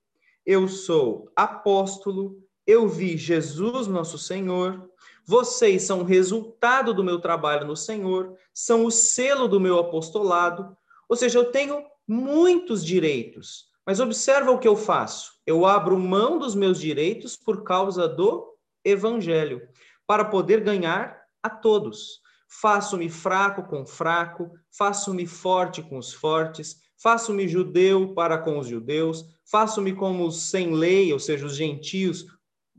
eu 0.46 0.68
sou 0.68 1.30
apóstolo, 1.36 2.42
eu 2.66 2.88
vi 2.88 3.18
Jesus, 3.18 3.88
nosso 3.88 4.18
Senhor, 4.18 4.90
vocês 5.26 5.84
são 5.84 6.04
resultado 6.04 6.94
do 6.94 7.04
meu 7.04 7.20
trabalho 7.20 7.68
no 7.68 7.76
Senhor, 7.76 8.36
são 8.54 8.86
o 8.86 8.92
selo 8.92 9.48
do 9.48 9.60
meu 9.60 9.78
apostolado, 9.78 10.76
ou 11.10 11.16
seja, 11.16 11.40
eu 11.40 11.52
tenho 11.52 11.84
muitos 12.08 12.86
direitos, 12.86 13.68
mas 13.86 14.00
observa 14.00 14.52
o 14.52 14.60
que 14.60 14.68
eu 14.68 14.76
faço. 14.76 15.34
Eu 15.46 15.66
abro 15.66 16.00
mão 16.00 16.40
dos 16.40 16.56
meus 16.56 16.80
direitos 16.80 17.36
por 17.36 17.64
causa 17.64 18.08
do 18.08 18.54
evangelho, 18.84 19.62
para 20.06 20.24
poder 20.24 20.62
ganhar 20.62 21.22
a 21.44 21.50
todos. 21.50 22.22
Faço-me 22.48 23.10
fraco 23.10 23.64
com 23.64 23.86
fraco, 23.86 24.50
faço-me 24.72 25.26
forte 25.26 25.82
com 25.82 25.98
os 25.98 26.14
fortes, 26.14 26.78
faço-me 26.98 27.48
judeu 27.48 28.14
para 28.14 28.38
com 28.38 28.58
os 28.58 28.68
judeus, 28.68 29.26
faço-me 29.46 29.94
como 29.94 30.26
os 30.26 30.50
sem 30.50 30.74
lei, 30.74 31.12
ou 31.12 31.20
seja, 31.20 31.46
os 31.46 31.56
gentios, 31.56 32.26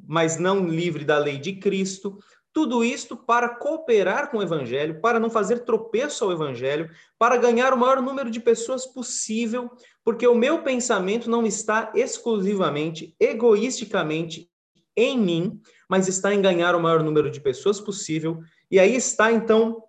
mas 0.06 0.38
não 0.38 0.66
livre 0.66 1.04
da 1.04 1.18
lei 1.18 1.38
de 1.38 1.56
Cristo. 1.56 2.18
Tudo 2.52 2.82
isto 2.82 3.16
para 3.16 3.48
cooperar 3.48 4.30
com 4.30 4.38
o 4.38 4.42
evangelho, 4.42 5.00
para 5.00 5.20
não 5.20 5.30
fazer 5.30 5.60
tropeço 5.60 6.24
ao 6.24 6.32
evangelho, 6.32 6.90
para 7.18 7.36
ganhar 7.36 7.72
o 7.72 7.78
maior 7.78 8.02
número 8.02 8.30
de 8.30 8.40
pessoas 8.40 8.86
possível, 8.86 9.70
porque 10.02 10.26
o 10.26 10.34
meu 10.34 10.62
pensamento 10.62 11.30
não 11.30 11.46
está 11.46 11.92
exclusivamente, 11.94 13.14
egoisticamente 13.20 14.50
em 14.96 15.16
mim, 15.16 15.60
mas 15.88 16.08
está 16.08 16.34
em 16.34 16.42
ganhar 16.42 16.74
o 16.74 16.80
maior 16.80 17.04
número 17.04 17.30
de 17.30 17.40
pessoas 17.40 17.80
possível. 17.80 18.40
E 18.70 18.78
aí 18.78 18.94
está, 18.94 19.32
então, 19.32 19.82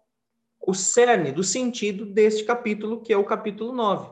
o 0.59 0.74
cerne 0.74 1.31
do 1.31 1.43
sentido 1.43 2.05
deste 2.05 2.43
capítulo, 2.43 3.01
que 3.01 3.12
é 3.12 3.17
o 3.17 3.25
capítulo 3.25 3.74
9. 3.74 4.12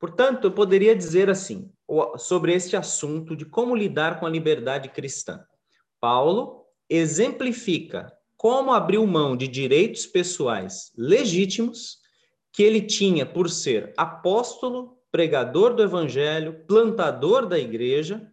Portanto, 0.00 0.48
eu 0.48 0.52
poderia 0.52 0.94
dizer 0.94 1.30
assim, 1.30 1.72
sobre 2.18 2.52
este 2.52 2.76
assunto 2.76 3.36
de 3.36 3.44
como 3.44 3.74
lidar 3.74 4.18
com 4.18 4.26
a 4.26 4.30
liberdade 4.30 4.88
cristã. 4.88 5.44
Paulo 6.00 6.64
exemplifica 6.88 8.12
como 8.36 8.72
abriu 8.72 9.06
mão 9.06 9.36
de 9.36 9.48
direitos 9.48 10.04
pessoais 10.04 10.92
legítimos 10.96 11.98
que 12.52 12.62
ele 12.62 12.82
tinha 12.82 13.24
por 13.24 13.48
ser 13.48 13.92
apóstolo, 13.96 14.98
pregador 15.10 15.74
do 15.74 15.82
evangelho, 15.82 16.64
plantador 16.66 17.46
da 17.46 17.58
igreja, 17.58 18.30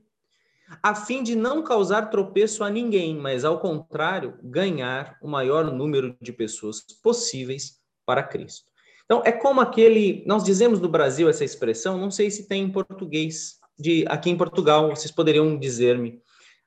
a 0.81 0.95
fim 0.95 1.23
de 1.23 1.35
não 1.35 1.63
causar 1.63 2.09
tropeço 2.09 2.63
a 2.63 2.69
ninguém, 2.69 3.15
mas 3.15 3.43
ao 3.43 3.59
contrário, 3.59 4.37
ganhar 4.43 5.17
o 5.21 5.27
maior 5.27 5.71
número 5.71 6.15
de 6.21 6.31
pessoas 6.31 6.81
possíveis 7.01 7.79
para 8.05 8.23
Cristo. 8.23 8.71
Então, 9.05 9.21
é 9.25 9.31
como 9.31 9.59
aquele. 9.59 10.23
Nós 10.25 10.43
dizemos 10.43 10.79
no 10.79 10.87
Brasil 10.87 11.27
essa 11.27 11.43
expressão, 11.43 11.97
não 11.97 12.09
sei 12.09 12.31
se 12.31 12.47
tem 12.47 12.63
em 12.63 12.71
português, 12.71 13.59
de 13.77 14.05
aqui 14.07 14.29
em 14.29 14.37
Portugal, 14.37 14.89
vocês 14.89 15.11
poderiam 15.11 15.57
dizer-me, 15.57 16.21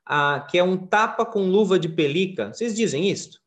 ah, 0.05 0.45
que 0.49 0.57
é 0.57 0.63
um 0.63 0.77
tapa 0.77 1.25
com 1.25 1.49
luva 1.49 1.79
de 1.79 1.89
pelica. 1.89 2.53
Vocês 2.53 2.75
dizem 2.75 3.09
isso? 3.09 3.41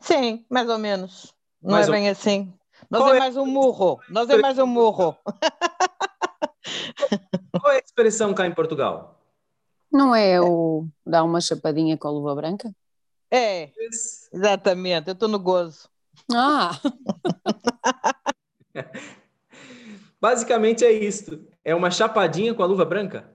Sim, 0.00 0.46
mais 0.48 0.68
ou 0.68 0.78
menos. 0.78 1.34
Não 1.60 1.72
mais 1.72 1.88
é 1.88 1.90
bem 1.90 2.08
assim. 2.08 2.52
Nós 2.90 3.02
Qual 3.02 3.12
é, 3.12 3.16
é 3.16 3.20
mais 3.20 3.36
um 3.36 3.44
murro. 3.44 4.00
Nós 4.08 4.30
é 4.30 4.38
mais 4.38 4.58
um 4.58 4.66
murro. 4.66 5.16
Qual 7.60 7.72
é 7.72 7.76
a 7.76 7.82
expressão 7.84 8.34
cá 8.34 8.46
em 8.46 8.54
Portugal? 8.54 9.20
Não 9.90 10.14
é 10.14 10.40
o 10.40 10.86
dar 11.04 11.24
uma 11.24 11.40
chapadinha 11.40 11.96
com 11.96 12.08
a 12.08 12.10
luva 12.10 12.34
branca? 12.34 12.74
É, 13.30 13.70
exatamente. 14.32 15.08
Eu 15.08 15.14
estou 15.14 15.28
no 15.28 15.38
gozo. 15.38 15.88
Ah! 16.32 16.72
Basicamente 20.20 20.84
é 20.84 20.92
isso. 20.92 21.46
É 21.64 21.74
uma 21.74 21.90
chapadinha 21.90 22.54
com 22.54 22.62
a 22.62 22.66
luva 22.66 22.84
branca? 22.84 23.34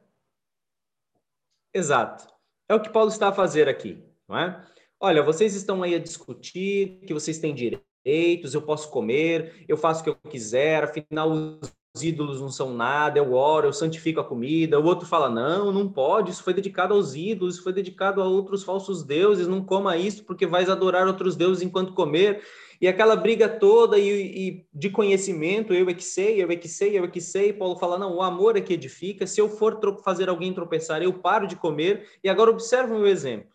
Exato. 1.73 2.27
É 2.67 2.75
o 2.75 2.81
que 2.81 2.89
Paulo 2.89 3.09
está 3.09 3.29
a 3.29 3.33
fazer 3.33 3.67
aqui, 3.67 4.03
não 4.27 4.37
é? 4.37 4.63
Olha, 4.99 5.23
vocês 5.23 5.55
estão 5.55 5.83
aí 5.83 5.95
a 5.95 5.99
discutir 5.99 7.01
que 7.05 7.13
vocês 7.13 7.39
têm 7.39 7.53
direitos, 7.53 8.53
eu 8.53 8.61
posso 8.61 8.89
comer, 8.89 9.65
eu 9.67 9.75
faço 9.75 10.01
o 10.01 10.03
que 10.03 10.09
eu 10.09 10.15
quiser, 10.15 10.83
afinal 10.83 11.29
os 11.29 11.73
ídolos 12.01 12.41
não 12.41 12.49
são 12.49 12.73
nada, 12.73 13.19
eu 13.19 13.33
oro, 13.33 13.67
eu 13.67 13.73
santifico 13.73 14.19
a 14.19 14.23
comida. 14.23 14.79
O 14.79 14.85
outro 14.85 15.05
fala: 15.05 15.29
não, 15.29 15.71
não 15.71 15.87
pode, 15.87 16.31
isso 16.31 16.43
foi 16.43 16.53
dedicado 16.53 16.93
aos 16.93 17.13
ídolos, 17.13 17.55
isso 17.55 17.63
foi 17.63 17.73
dedicado 17.73 18.21
a 18.21 18.27
outros 18.27 18.63
falsos 18.63 19.03
deuses, 19.03 19.47
não 19.47 19.63
coma 19.63 19.95
isso 19.95 20.23
porque 20.23 20.47
vais 20.47 20.69
adorar 20.69 21.05
outros 21.05 21.35
deuses 21.35 21.61
enquanto 21.61 21.93
comer. 21.93 22.41
E 22.81 22.87
aquela 22.87 23.15
briga 23.15 23.47
toda 23.47 23.97
e, 23.97 24.09
e, 24.09 24.67
de 24.73 24.89
conhecimento, 24.89 25.73
eu 25.73 25.87
é 25.87 25.93
que 25.93 26.03
sei, 26.03 26.43
eu 26.43 26.49
é 26.49 26.55
que 26.55 26.67
sei, 26.67 26.97
eu 26.97 27.05
é 27.05 27.07
que 27.07 27.21
sei. 27.21 27.53
Paulo 27.53 27.77
fala: 27.77 27.97
não, 27.97 28.15
o 28.15 28.21
amor 28.21 28.57
é 28.57 28.61
que 28.61 28.73
edifica. 28.73 29.27
Se 29.27 29.39
eu 29.39 29.47
for 29.47 29.79
fazer 30.03 30.29
alguém 30.29 30.53
tropeçar, 30.53 31.01
eu 31.03 31.13
paro 31.13 31.47
de 31.47 31.55
comer. 31.55 32.07
E 32.23 32.29
agora 32.29 32.49
observa 32.49 32.93
o 32.93 32.97
meu 32.97 33.07
exemplo. 33.07 33.51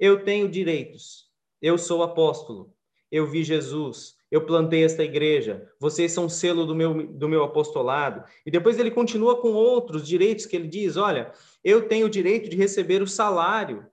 Eu 0.00 0.24
tenho 0.24 0.48
direitos, 0.48 1.26
eu 1.60 1.76
sou 1.76 2.04
apóstolo, 2.04 2.72
eu 3.10 3.26
vi 3.26 3.42
Jesus, 3.42 4.17
eu 4.30 4.44
plantei 4.44 4.84
esta 4.84 5.02
igreja, 5.02 5.70
vocês 5.80 6.12
são 6.12 6.28
selo 6.28 6.66
do 6.66 6.74
meu, 6.74 7.06
do 7.06 7.28
meu 7.28 7.42
apostolado. 7.42 8.24
E 8.44 8.50
depois 8.50 8.78
ele 8.78 8.90
continua 8.90 9.40
com 9.40 9.52
outros 9.52 10.06
direitos 10.06 10.44
que 10.44 10.54
ele 10.54 10.68
diz: 10.68 10.96
olha, 10.96 11.32
eu 11.64 11.88
tenho 11.88 12.06
o 12.06 12.10
direito 12.10 12.48
de 12.48 12.56
receber 12.56 13.00
o 13.00 13.06
salário 13.06 13.86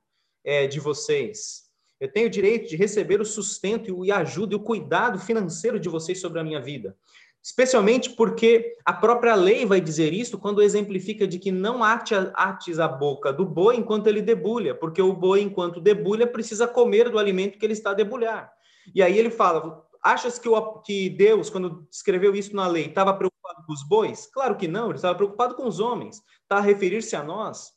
é, 0.44 0.68
de 0.68 0.80
vocês. 0.80 1.66
Eu 2.00 2.12
tenho 2.12 2.28
o 2.28 2.30
direito 2.30 2.68
de 2.68 2.76
receber 2.76 3.22
o 3.22 3.26
sustento 3.26 4.04
e 4.04 4.12
a 4.12 4.18
ajuda 4.18 4.54
e 4.54 4.58
o 4.58 4.64
cuidado 4.64 5.18
financeiro 5.18 5.80
de 5.80 5.88
vocês 5.88 6.20
sobre 6.20 6.40
a 6.40 6.44
minha 6.44 6.60
vida. 6.60 6.96
Especialmente 7.42 8.10
porque 8.10 8.76
a 8.84 8.92
própria 8.92 9.36
lei 9.36 9.66
vai 9.66 9.80
dizer 9.80 10.12
isso 10.12 10.38
quando 10.38 10.64
exemplifica 10.64 11.28
de 11.28 11.38
que 11.38 11.52
não 11.52 11.82
ates 11.84 12.80
a 12.80 12.88
boca 12.88 13.32
do 13.32 13.46
boi 13.46 13.78
enquanto 13.78 14.08
ele 14.08 14.22
debulha, 14.22 14.74
porque 14.74 15.02
o 15.02 15.14
boi, 15.14 15.42
enquanto 15.42 15.80
debulha, 15.80 16.28
precisa 16.28 16.68
comer 16.68 17.10
do 17.10 17.20
alimento 17.20 17.58
que 17.58 17.66
ele 17.66 17.74
está 17.74 17.92
a 17.92 17.94
debulhar. 17.94 18.52
E 18.94 19.02
aí 19.02 19.18
ele 19.18 19.30
fala: 19.30 19.85
Achas 20.06 20.38
que, 20.38 20.48
o, 20.48 20.82
que 20.82 21.10
Deus, 21.10 21.50
quando 21.50 21.88
escreveu 21.92 22.36
isso 22.36 22.56
na 22.56 22.68
lei, 22.68 22.86
estava 22.86 23.12
preocupado 23.12 23.66
com 23.66 23.74
os 23.74 23.82
bois? 23.82 24.28
Claro 24.28 24.56
que 24.56 24.68
não, 24.68 24.90
ele 24.90 24.98
estava 24.98 25.16
preocupado 25.16 25.56
com 25.56 25.66
os 25.66 25.80
homens. 25.80 26.22
Está 26.44 26.58
a 26.58 26.62
referir-se 26.62 27.16
a 27.16 27.24
nós. 27.24 27.72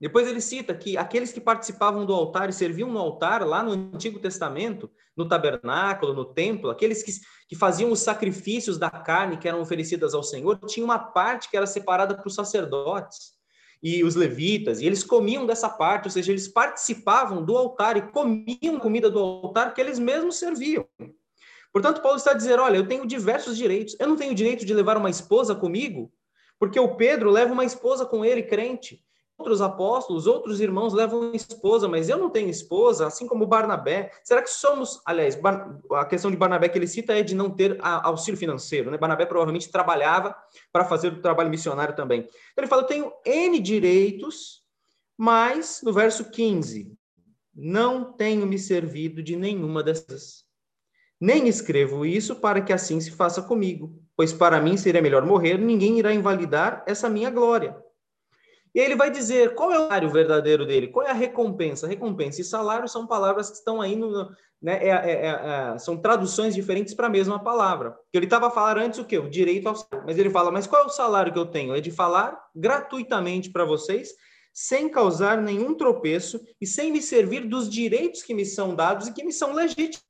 Depois 0.00 0.28
ele 0.28 0.40
cita 0.40 0.72
que 0.76 0.96
aqueles 0.96 1.32
que 1.32 1.40
participavam 1.40 2.06
do 2.06 2.14
altar 2.14 2.48
e 2.48 2.52
serviam 2.52 2.88
no 2.92 3.00
altar, 3.00 3.44
lá 3.44 3.64
no 3.64 3.72
Antigo 3.72 4.20
Testamento, 4.20 4.88
no 5.16 5.26
tabernáculo, 5.26 6.14
no 6.14 6.24
templo, 6.24 6.70
aqueles 6.70 7.02
que, 7.02 7.10
que 7.48 7.56
faziam 7.56 7.90
os 7.90 7.98
sacrifícios 7.98 8.78
da 8.78 8.88
carne 8.88 9.36
que 9.36 9.48
eram 9.48 9.60
oferecidas 9.60 10.14
ao 10.14 10.22
Senhor, 10.22 10.60
tinha 10.66 10.84
uma 10.84 11.00
parte 11.00 11.50
que 11.50 11.56
era 11.56 11.66
separada 11.66 12.14
para 12.14 12.28
os 12.28 12.34
sacerdotes 12.36 13.32
e 13.82 14.04
os 14.04 14.14
levitas, 14.14 14.80
e 14.80 14.86
eles 14.86 15.02
comiam 15.02 15.44
dessa 15.44 15.68
parte, 15.68 16.04
ou 16.04 16.10
seja, 16.12 16.30
eles 16.30 16.46
participavam 16.46 17.44
do 17.44 17.56
altar 17.56 17.96
e 17.96 18.02
comiam 18.12 18.78
comida 18.78 19.10
do 19.10 19.18
altar 19.18 19.74
que 19.74 19.80
eles 19.80 19.98
mesmos 19.98 20.36
serviam. 20.36 20.86
Portanto, 21.76 22.00
Paulo 22.00 22.16
está 22.16 22.32
dizendo: 22.32 22.62
olha, 22.62 22.78
eu 22.78 22.88
tenho 22.88 23.06
diversos 23.06 23.54
direitos. 23.54 23.94
Eu 24.00 24.08
não 24.08 24.16
tenho 24.16 24.34
direito 24.34 24.64
de 24.64 24.72
levar 24.72 24.96
uma 24.96 25.10
esposa 25.10 25.54
comigo, 25.54 26.10
porque 26.58 26.80
o 26.80 26.96
Pedro 26.96 27.30
leva 27.30 27.52
uma 27.52 27.66
esposa 27.66 28.06
com 28.06 28.24
ele, 28.24 28.44
crente. 28.44 29.04
Outros 29.36 29.60
apóstolos, 29.60 30.26
outros 30.26 30.58
irmãos 30.58 30.94
levam 30.94 31.34
esposa, 31.34 31.86
mas 31.86 32.08
eu 32.08 32.16
não 32.16 32.30
tenho 32.30 32.48
esposa, 32.48 33.06
assim 33.06 33.26
como 33.26 33.46
Barnabé. 33.46 34.10
Será 34.24 34.40
que 34.40 34.48
somos, 34.48 35.02
aliás, 35.04 35.38
a 35.92 36.06
questão 36.06 36.30
de 36.30 36.36
Barnabé 36.38 36.70
que 36.70 36.78
ele 36.78 36.86
cita 36.86 37.12
é 37.12 37.22
de 37.22 37.34
não 37.34 37.50
ter 37.50 37.76
auxílio 37.82 38.40
financeiro, 38.40 38.90
né? 38.90 38.96
Barnabé 38.96 39.26
provavelmente 39.26 39.70
trabalhava 39.70 40.34
para 40.72 40.86
fazer 40.86 41.12
o 41.12 41.20
trabalho 41.20 41.50
missionário 41.50 41.94
também. 41.94 42.20
Então 42.20 42.32
ele 42.56 42.68
fala: 42.68 42.84
eu 42.84 42.86
tenho 42.86 43.12
N 43.22 43.60
direitos, 43.60 44.62
mas 45.14 45.82
no 45.84 45.92
verso 45.92 46.30
15, 46.30 46.90
não 47.54 48.14
tenho 48.14 48.46
me 48.46 48.58
servido 48.58 49.22
de 49.22 49.36
nenhuma 49.36 49.82
dessas 49.82 50.45
nem 51.20 51.48
escrevo 51.48 52.04
isso 52.04 52.36
para 52.36 52.60
que 52.60 52.72
assim 52.72 53.00
se 53.00 53.10
faça 53.10 53.42
comigo, 53.42 53.98
pois 54.16 54.32
para 54.32 54.60
mim 54.60 54.76
seria 54.76 55.02
melhor 55.02 55.24
morrer, 55.24 55.58
ninguém 55.58 55.98
irá 55.98 56.12
invalidar 56.12 56.84
essa 56.86 57.08
minha 57.08 57.30
glória. 57.30 57.76
E 58.74 58.78
ele 58.78 58.94
vai 58.94 59.10
dizer 59.10 59.54
qual 59.54 59.72
é 59.72 59.78
o 59.78 59.82
salário 59.84 60.10
verdadeiro 60.10 60.66
dele, 60.66 60.88
qual 60.88 61.06
é 61.06 61.10
a 61.10 61.14
recompensa. 61.14 61.86
Recompensa 61.86 62.42
e 62.42 62.44
salário 62.44 62.86
são 62.86 63.06
palavras 63.06 63.48
que 63.48 63.56
estão 63.56 63.80
aí 63.80 63.96
no, 63.96 64.30
né, 64.60 64.78
é, 64.82 64.90
é, 64.90 65.26
é, 65.28 65.78
são 65.78 65.96
traduções 65.96 66.54
diferentes 66.54 66.92
para 66.92 67.06
a 67.06 67.10
mesma 67.10 67.42
palavra. 67.42 67.96
Ele 68.12 68.26
estava 68.26 68.50
falando 68.50 68.78
antes 68.78 68.98
o 68.98 69.04
quê? 69.04 69.18
O 69.18 69.30
direito 69.30 69.66
ao 69.68 69.76
salário. 69.76 70.06
Mas 70.06 70.18
ele 70.18 70.28
fala, 70.28 70.50
mas 70.50 70.66
qual 70.66 70.82
é 70.82 70.86
o 70.86 70.90
salário 70.90 71.32
que 71.32 71.38
eu 71.38 71.46
tenho? 71.46 71.74
É 71.74 71.80
de 71.80 71.90
falar 71.90 72.38
gratuitamente 72.54 73.50
para 73.50 73.64
vocês, 73.64 74.10
sem 74.52 74.90
causar 74.90 75.40
nenhum 75.40 75.74
tropeço 75.74 76.40
e 76.60 76.66
sem 76.66 76.92
me 76.92 77.00
servir 77.00 77.46
dos 77.46 77.68
direitos 77.70 78.22
que 78.22 78.34
me 78.34 78.44
são 78.44 78.74
dados 78.74 79.08
e 79.08 79.12
que 79.12 79.24
me 79.24 79.32
são 79.32 79.52
legítimos. 79.52 80.05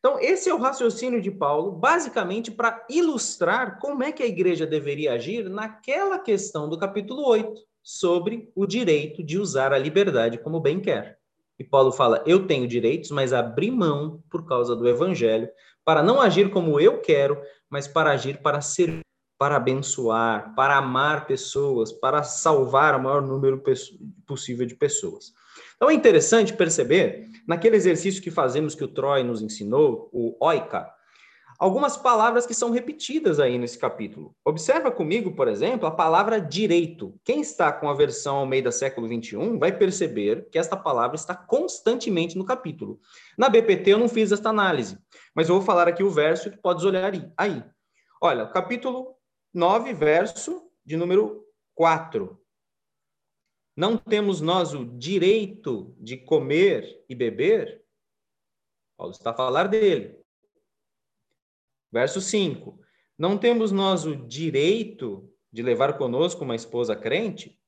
Então, 0.00 0.18
esse 0.18 0.48
é 0.48 0.54
o 0.54 0.58
raciocínio 0.58 1.20
de 1.20 1.30
Paulo, 1.30 1.72
basicamente 1.72 2.50
para 2.50 2.84
ilustrar 2.88 3.78
como 3.78 4.02
é 4.02 4.10
que 4.10 4.22
a 4.22 4.26
igreja 4.26 4.66
deveria 4.66 5.12
agir 5.12 5.48
naquela 5.48 6.18
questão 6.18 6.68
do 6.68 6.78
capítulo 6.78 7.22
8, 7.26 7.60
sobre 7.82 8.50
o 8.54 8.66
direito 8.66 9.22
de 9.22 9.38
usar 9.38 9.72
a 9.72 9.78
liberdade 9.78 10.38
como 10.38 10.60
bem 10.60 10.80
quer. 10.80 11.18
E 11.58 11.64
Paulo 11.64 11.92
fala: 11.92 12.22
eu 12.26 12.46
tenho 12.46 12.66
direitos, 12.66 13.10
mas 13.10 13.32
abri 13.32 13.70
mão 13.70 14.22
por 14.30 14.46
causa 14.46 14.74
do 14.74 14.88
evangelho, 14.88 15.48
para 15.84 16.02
não 16.02 16.20
agir 16.20 16.50
como 16.50 16.80
eu 16.80 17.00
quero, 17.00 17.40
mas 17.68 17.86
para 17.86 18.10
agir 18.10 18.40
para 18.40 18.60
servir, 18.60 19.02
para 19.38 19.56
abençoar, 19.56 20.54
para 20.54 20.76
amar 20.76 21.26
pessoas, 21.26 21.92
para 21.92 22.22
salvar 22.22 22.94
o 22.94 23.02
maior 23.02 23.22
número 23.22 23.62
possível 24.26 24.66
de 24.66 24.74
pessoas. 24.74 25.32
Então 25.76 25.90
é 25.90 25.94
interessante 25.94 26.52
perceber, 26.52 27.26
naquele 27.50 27.74
exercício 27.74 28.22
que 28.22 28.30
fazemos 28.30 28.76
que 28.76 28.84
o 28.84 28.88
Troy 28.88 29.24
nos 29.24 29.42
ensinou, 29.42 30.08
o 30.12 30.36
oika, 30.40 30.88
algumas 31.58 31.96
palavras 31.96 32.46
que 32.46 32.54
são 32.54 32.70
repetidas 32.70 33.40
aí 33.40 33.58
nesse 33.58 33.76
capítulo. 33.76 34.36
Observa 34.44 34.88
comigo, 34.88 35.34
por 35.34 35.48
exemplo, 35.48 35.84
a 35.84 35.90
palavra 35.90 36.40
direito. 36.40 37.12
Quem 37.24 37.40
está 37.40 37.72
com 37.72 37.90
a 37.90 37.94
versão 37.94 38.36
ao 38.36 38.46
meio 38.46 38.62
da 38.62 38.70
século 38.70 39.08
21 39.08 39.58
vai 39.58 39.76
perceber 39.76 40.48
que 40.48 40.60
esta 40.60 40.76
palavra 40.76 41.16
está 41.16 41.34
constantemente 41.34 42.38
no 42.38 42.44
capítulo. 42.44 43.00
Na 43.36 43.48
BPT 43.48 43.90
eu 43.90 43.98
não 43.98 44.08
fiz 44.08 44.30
esta 44.30 44.50
análise, 44.50 44.96
mas 45.34 45.48
eu 45.48 45.56
vou 45.56 45.64
falar 45.64 45.88
aqui 45.88 46.04
o 46.04 46.10
verso 46.10 46.52
que 46.52 46.56
podes 46.56 46.84
olhar 46.84 47.12
aí. 47.36 47.64
Olha, 48.22 48.46
capítulo 48.46 49.16
9, 49.52 49.92
verso 49.92 50.62
de 50.86 50.96
número 50.96 51.44
4. 51.74 52.39
Não 53.80 53.96
temos 53.96 54.42
nós 54.42 54.74
o 54.74 54.84
direito 54.84 55.96
de 55.98 56.14
comer 56.14 57.02
e 57.08 57.14
beber? 57.14 57.82
Paulo 58.94 59.10
está 59.10 59.30
a 59.30 59.34
falar 59.34 59.68
dele. 59.68 60.20
Verso 61.90 62.20
5. 62.20 62.78
Não 63.16 63.38
temos 63.38 63.72
nós 63.72 64.04
o 64.04 64.14
direito 64.14 65.32
de 65.50 65.62
levar 65.62 65.96
conosco 65.96 66.44
uma 66.44 66.54
esposa 66.54 66.94
crente? 66.94 67.58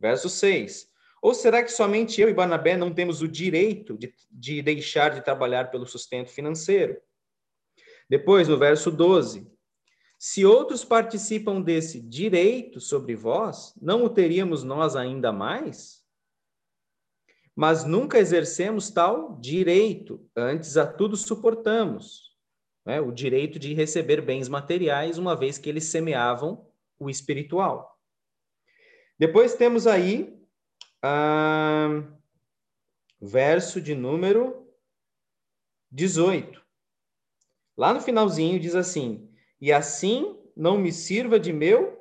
Verso 0.00 0.28
6. 0.28 0.90
Ou 1.22 1.32
será 1.32 1.62
que 1.62 1.70
somente 1.70 2.20
eu 2.20 2.28
e 2.28 2.34
Barnabé 2.34 2.76
não 2.76 2.92
temos 2.92 3.22
o 3.22 3.28
direito 3.28 3.96
de, 3.96 4.12
de 4.28 4.60
deixar 4.60 5.14
de 5.14 5.22
trabalhar 5.22 5.70
pelo 5.70 5.86
sustento 5.86 6.28
financeiro? 6.28 7.00
Depois, 8.10 8.48
no 8.48 8.58
verso 8.58 8.90
12. 8.90 9.48
Se 10.28 10.44
outros 10.44 10.84
participam 10.84 11.62
desse 11.62 12.00
direito 12.00 12.80
sobre 12.80 13.14
vós, 13.14 13.72
não 13.80 14.04
o 14.04 14.10
teríamos 14.10 14.64
nós 14.64 14.96
ainda 14.96 15.30
mais? 15.30 16.04
Mas 17.54 17.84
nunca 17.84 18.18
exercemos 18.18 18.90
tal 18.90 19.38
direito, 19.38 20.28
antes 20.34 20.76
a 20.76 20.84
tudo 20.84 21.16
suportamos. 21.16 22.36
Né? 22.84 23.00
O 23.00 23.12
direito 23.12 23.56
de 23.56 23.72
receber 23.72 24.20
bens 24.20 24.48
materiais, 24.48 25.16
uma 25.16 25.36
vez 25.36 25.58
que 25.58 25.68
eles 25.68 25.84
semeavam 25.84 26.68
o 26.98 27.08
espiritual. 27.08 27.96
Depois 29.16 29.54
temos 29.54 29.86
aí, 29.86 30.36
ah, 31.04 32.02
verso 33.20 33.80
de 33.80 33.94
número 33.94 34.68
18. 35.92 36.60
Lá 37.76 37.94
no 37.94 38.00
finalzinho 38.00 38.58
diz 38.58 38.74
assim: 38.74 39.25
e 39.60 39.72
assim 39.72 40.38
não 40.56 40.78
me 40.78 40.92
sirva 40.92 41.38
de 41.38 41.52
meu 41.52 41.98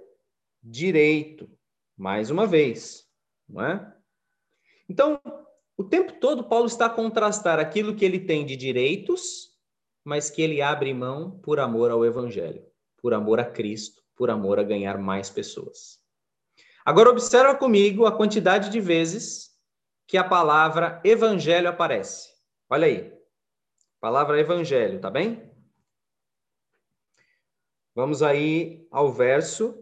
direito. 0.63 1.49
Mais 1.97 2.29
uma 2.29 2.45
vez, 2.45 3.05
não 3.47 3.63
é? 3.63 3.95
Então, 4.89 5.19
o 5.77 5.83
tempo 5.83 6.13
todo 6.13 6.47
Paulo 6.47 6.65
está 6.65 6.87
a 6.87 6.89
contrastar 6.89 7.59
aquilo 7.59 7.95
que 7.95 8.03
ele 8.03 8.19
tem 8.19 8.45
de 8.45 8.55
direitos, 8.55 9.49
mas 10.03 10.29
que 10.29 10.41
ele 10.41 10.61
abre 10.61 10.93
mão 10.93 11.39
por 11.39 11.59
amor 11.59 11.91
ao 11.91 12.05
evangelho, 12.05 12.65
por 12.97 13.13
amor 13.13 13.39
a 13.39 13.45
Cristo, 13.45 14.01
por 14.15 14.29
amor 14.29 14.59
a 14.59 14.63
ganhar 14.63 14.97
mais 14.97 15.29
pessoas. 15.29 15.99
Agora 16.85 17.09
observa 17.09 17.55
comigo 17.55 18.05
a 18.05 18.15
quantidade 18.15 18.69
de 18.69 18.79
vezes 18.79 19.49
que 20.07 20.17
a 20.17 20.23
palavra 20.23 21.01
evangelho 21.03 21.67
aparece. 21.67 22.29
Olha 22.69 22.85
aí. 22.85 23.11
Palavra 23.99 24.39
evangelho, 24.39 24.99
tá 24.99 25.09
bem? 25.09 25.54
Vamos 27.95 28.21
aí 28.21 28.85
ao 28.91 29.09
verso 29.09 29.81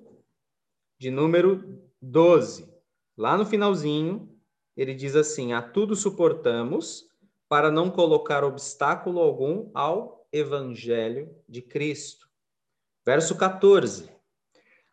de 1.00 1.10
número 1.10 1.82
12. 2.00 2.72
Lá 3.18 3.36
no 3.36 3.44
finalzinho, 3.44 4.30
ele 4.78 4.94
diz 4.94 5.16
assim: 5.16 5.52
A 5.52 5.64
tudo 5.64 5.96
suportamos 5.96 7.08
para 7.50 7.72
não 7.72 7.90
colocar 7.90 8.44
obstáculo 8.44 9.20
algum 9.20 9.72
ao 9.74 10.28
evangelho 10.32 11.36
de 11.50 11.64
Cristo. 11.64 12.30
Verso 13.04 13.36
14. 13.36 14.12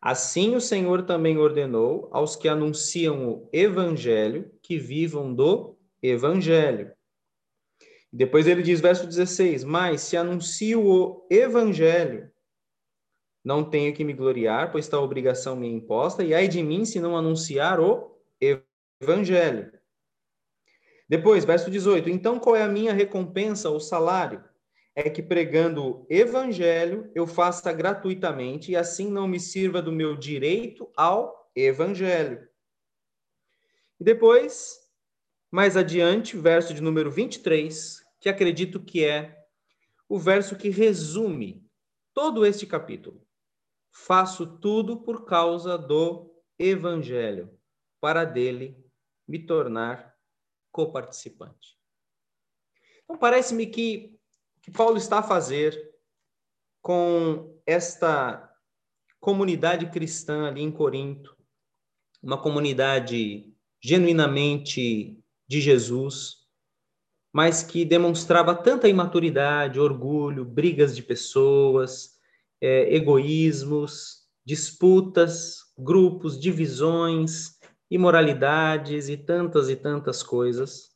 Assim 0.00 0.56
o 0.56 0.60
Senhor 0.60 1.02
também 1.02 1.36
ordenou 1.36 2.08
aos 2.12 2.36
que 2.36 2.48
anunciam 2.48 3.28
o 3.28 3.50
evangelho 3.52 4.50
que 4.62 4.78
vivam 4.78 5.34
do 5.34 5.76
evangelho. 6.02 6.90
Depois 8.10 8.46
ele 8.46 8.62
diz, 8.62 8.80
verso 8.80 9.06
16: 9.06 9.62
Mas 9.62 10.00
se 10.00 10.16
anuncio 10.16 10.82
o 10.82 11.26
evangelho, 11.30 12.29
não 13.44 13.64
tenho 13.64 13.94
que 13.94 14.04
me 14.04 14.12
gloriar, 14.12 14.70
pois 14.70 14.88
tal 14.88 15.02
obrigação 15.02 15.56
me 15.56 15.66
é 15.66 15.70
imposta, 15.70 16.22
e 16.22 16.34
ai 16.34 16.46
de 16.46 16.62
mim 16.62 16.84
se 16.84 17.00
não 17.00 17.16
anunciar 17.16 17.80
o 17.80 18.16
evangelho. 19.00 19.72
Depois, 21.08 21.44
verso 21.44 21.70
18. 21.70 22.08
Então, 22.08 22.38
qual 22.38 22.54
é 22.54 22.62
a 22.62 22.68
minha 22.68 22.92
recompensa 22.92 23.68
ou 23.68 23.80
salário? 23.80 24.44
É 24.94 25.08
que 25.08 25.22
pregando 25.22 25.84
o 25.84 26.06
evangelho 26.08 27.10
eu 27.14 27.26
faça 27.26 27.72
gratuitamente 27.72 28.72
e 28.72 28.76
assim 28.76 29.10
não 29.10 29.26
me 29.26 29.40
sirva 29.40 29.80
do 29.80 29.90
meu 29.90 30.16
direito 30.16 30.88
ao 30.96 31.50
evangelho. 31.56 32.46
E 33.98 34.04
depois, 34.04 34.78
mais 35.50 35.76
adiante, 35.76 36.36
verso 36.36 36.72
de 36.72 36.80
número 36.80 37.10
23, 37.10 38.04
que 38.20 38.28
acredito 38.28 38.78
que 38.78 39.04
é 39.04 39.36
o 40.08 40.18
verso 40.18 40.56
que 40.56 40.68
resume 40.68 41.64
todo 42.14 42.44
este 42.44 42.66
capítulo. 42.66 43.20
Faço 43.92 44.58
tudo 44.58 45.00
por 45.00 45.24
causa 45.24 45.76
do 45.76 46.32
Evangelho, 46.58 47.50
para 48.00 48.24
dele 48.24 48.76
me 49.26 49.38
tornar 49.38 50.14
coparticipante. 50.72 51.78
Então, 53.04 53.18
parece-me 53.18 53.66
que 53.66 54.20
que 54.62 54.70
Paulo 54.70 54.96
está 54.96 55.18
a 55.18 55.22
fazer 55.22 55.90
com 56.82 57.58
esta 57.66 58.48
comunidade 59.18 59.90
cristã 59.90 60.46
ali 60.46 60.62
em 60.62 60.70
Corinto, 60.70 61.36
uma 62.22 62.40
comunidade 62.40 63.52
genuinamente 63.82 65.18
de 65.48 65.60
Jesus, 65.60 66.46
mas 67.32 67.62
que 67.62 67.84
demonstrava 67.84 68.54
tanta 68.54 68.88
imaturidade, 68.88 69.80
orgulho, 69.80 70.44
brigas 70.44 70.94
de 70.94 71.02
pessoas, 71.02 72.19
é, 72.60 72.94
egoísmos, 72.94 74.20
disputas, 74.44 75.60
grupos, 75.78 76.38
divisões, 76.38 77.58
imoralidades 77.90 79.08
e 79.08 79.16
tantas 79.16 79.68
e 79.68 79.76
tantas 79.76 80.22
coisas. 80.22 80.90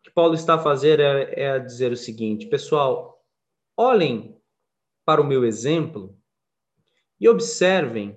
O 0.00 0.04
que 0.04 0.10
Paulo 0.10 0.34
está 0.34 0.54
a 0.54 0.62
fazer 0.62 1.00
é, 1.00 1.42
é 1.42 1.58
dizer 1.58 1.92
o 1.92 1.96
seguinte, 1.96 2.46
pessoal, 2.46 3.22
olhem 3.76 4.36
para 5.04 5.20
o 5.20 5.26
meu 5.26 5.44
exemplo 5.44 6.18
e 7.20 7.28
observem 7.28 8.16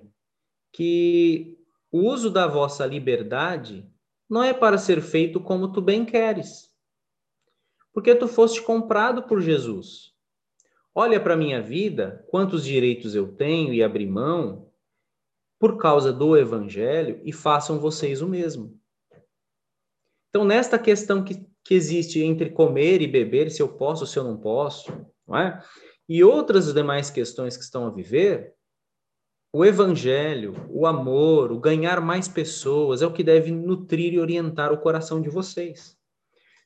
que 0.72 1.58
o 1.90 2.00
uso 2.00 2.30
da 2.30 2.46
vossa 2.46 2.84
liberdade 2.84 3.88
não 4.28 4.42
é 4.42 4.52
para 4.52 4.78
ser 4.78 5.00
feito 5.00 5.40
como 5.40 5.72
tu 5.72 5.80
bem 5.80 6.04
queres. 6.04 6.70
Porque 7.92 8.14
tu 8.14 8.28
foste 8.28 8.60
comprado 8.60 9.22
por 9.22 9.40
Jesus. 9.40 10.15
Olha 10.98 11.20
para 11.20 11.34
a 11.34 11.36
minha 11.36 11.60
vida, 11.60 12.24
quantos 12.28 12.64
direitos 12.64 13.14
eu 13.14 13.28
tenho 13.28 13.74
e 13.74 13.82
abri 13.82 14.06
mão 14.06 14.72
por 15.58 15.76
causa 15.76 16.10
do 16.10 16.34
evangelho 16.34 17.20
e 17.22 17.34
façam 17.34 17.78
vocês 17.78 18.22
o 18.22 18.26
mesmo. 18.26 18.80
Então, 20.30 20.42
nesta 20.42 20.78
questão 20.78 21.22
que, 21.22 21.46
que 21.62 21.74
existe 21.74 22.22
entre 22.22 22.48
comer 22.48 23.02
e 23.02 23.06
beber, 23.06 23.50
se 23.50 23.60
eu 23.60 23.68
posso, 23.68 24.06
se 24.06 24.18
eu 24.18 24.24
não 24.24 24.38
posso, 24.38 24.90
não 25.28 25.36
é? 25.36 25.62
E 26.08 26.24
outras 26.24 26.72
demais 26.72 27.10
questões 27.10 27.58
que 27.58 27.64
estão 27.64 27.86
a 27.86 27.90
viver, 27.90 28.54
o 29.52 29.66
evangelho, 29.66 30.54
o 30.70 30.86
amor, 30.86 31.52
o 31.52 31.60
ganhar 31.60 32.00
mais 32.00 32.26
pessoas 32.26 33.02
é 33.02 33.06
o 33.06 33.12
que 33.12 33.22
deve 33.22 33.50
nutrir 33.50 34.14
e 34.14 34.18
orientar 34.18 34.72
o 34.72 34.78
coração 34.78 35.20
de 35.20 35.28
vocês. 35.28 35.94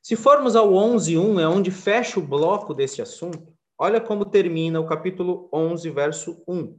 Se 0.00 0.14
formos 0.14 0.54
ao 0.54 0.72
11:1, 0.72 1.40
é 1.40 1.48
onde 1.48 1.72
fecha 1.72 2.20
o 2.20 2.22
bloco 2.22 2.72
desse 2.72 3.02
assunto. 3.02 3.49
Olha 3.82 3.98
como 3.98 4.26
termina 4.26 4.78
o 4.78 4.86
capítulo 4.86 5.48
11, 5.50 5.88
verso 5.88 6.44
1. 6.46 6.78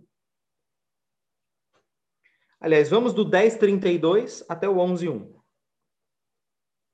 Aliás, 2.59 2.91
vamos 2.91 3.11
do 3.11 3.25
10:32 3.25 4.45
até 4.47 4.69
o 4.69 4.75
11:1. 4.75 5.33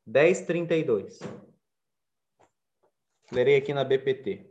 10:32. 0.07 1.19
Lerei 3.33 3.57
aqui 3.57 3.73
na 3.73 3.83
BPT. 3.83 4.49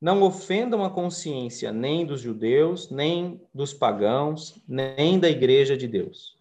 Não 0.00 0.24
ofendam 0.24 0.84
a 0.84 0.90
consciência 0.90 1.70
nem 1.70 2.04
dos 2.04 2.20
judeus, 2.20 2.90
nem 2.90 3.40
dos 3.54 3.72
pagãos, 3.72 4.60
nem 4.66 5.20
da 5.20 5.30
igreja 5.30 5.76
de 5.76 5.86
Deus. 5.86 6.36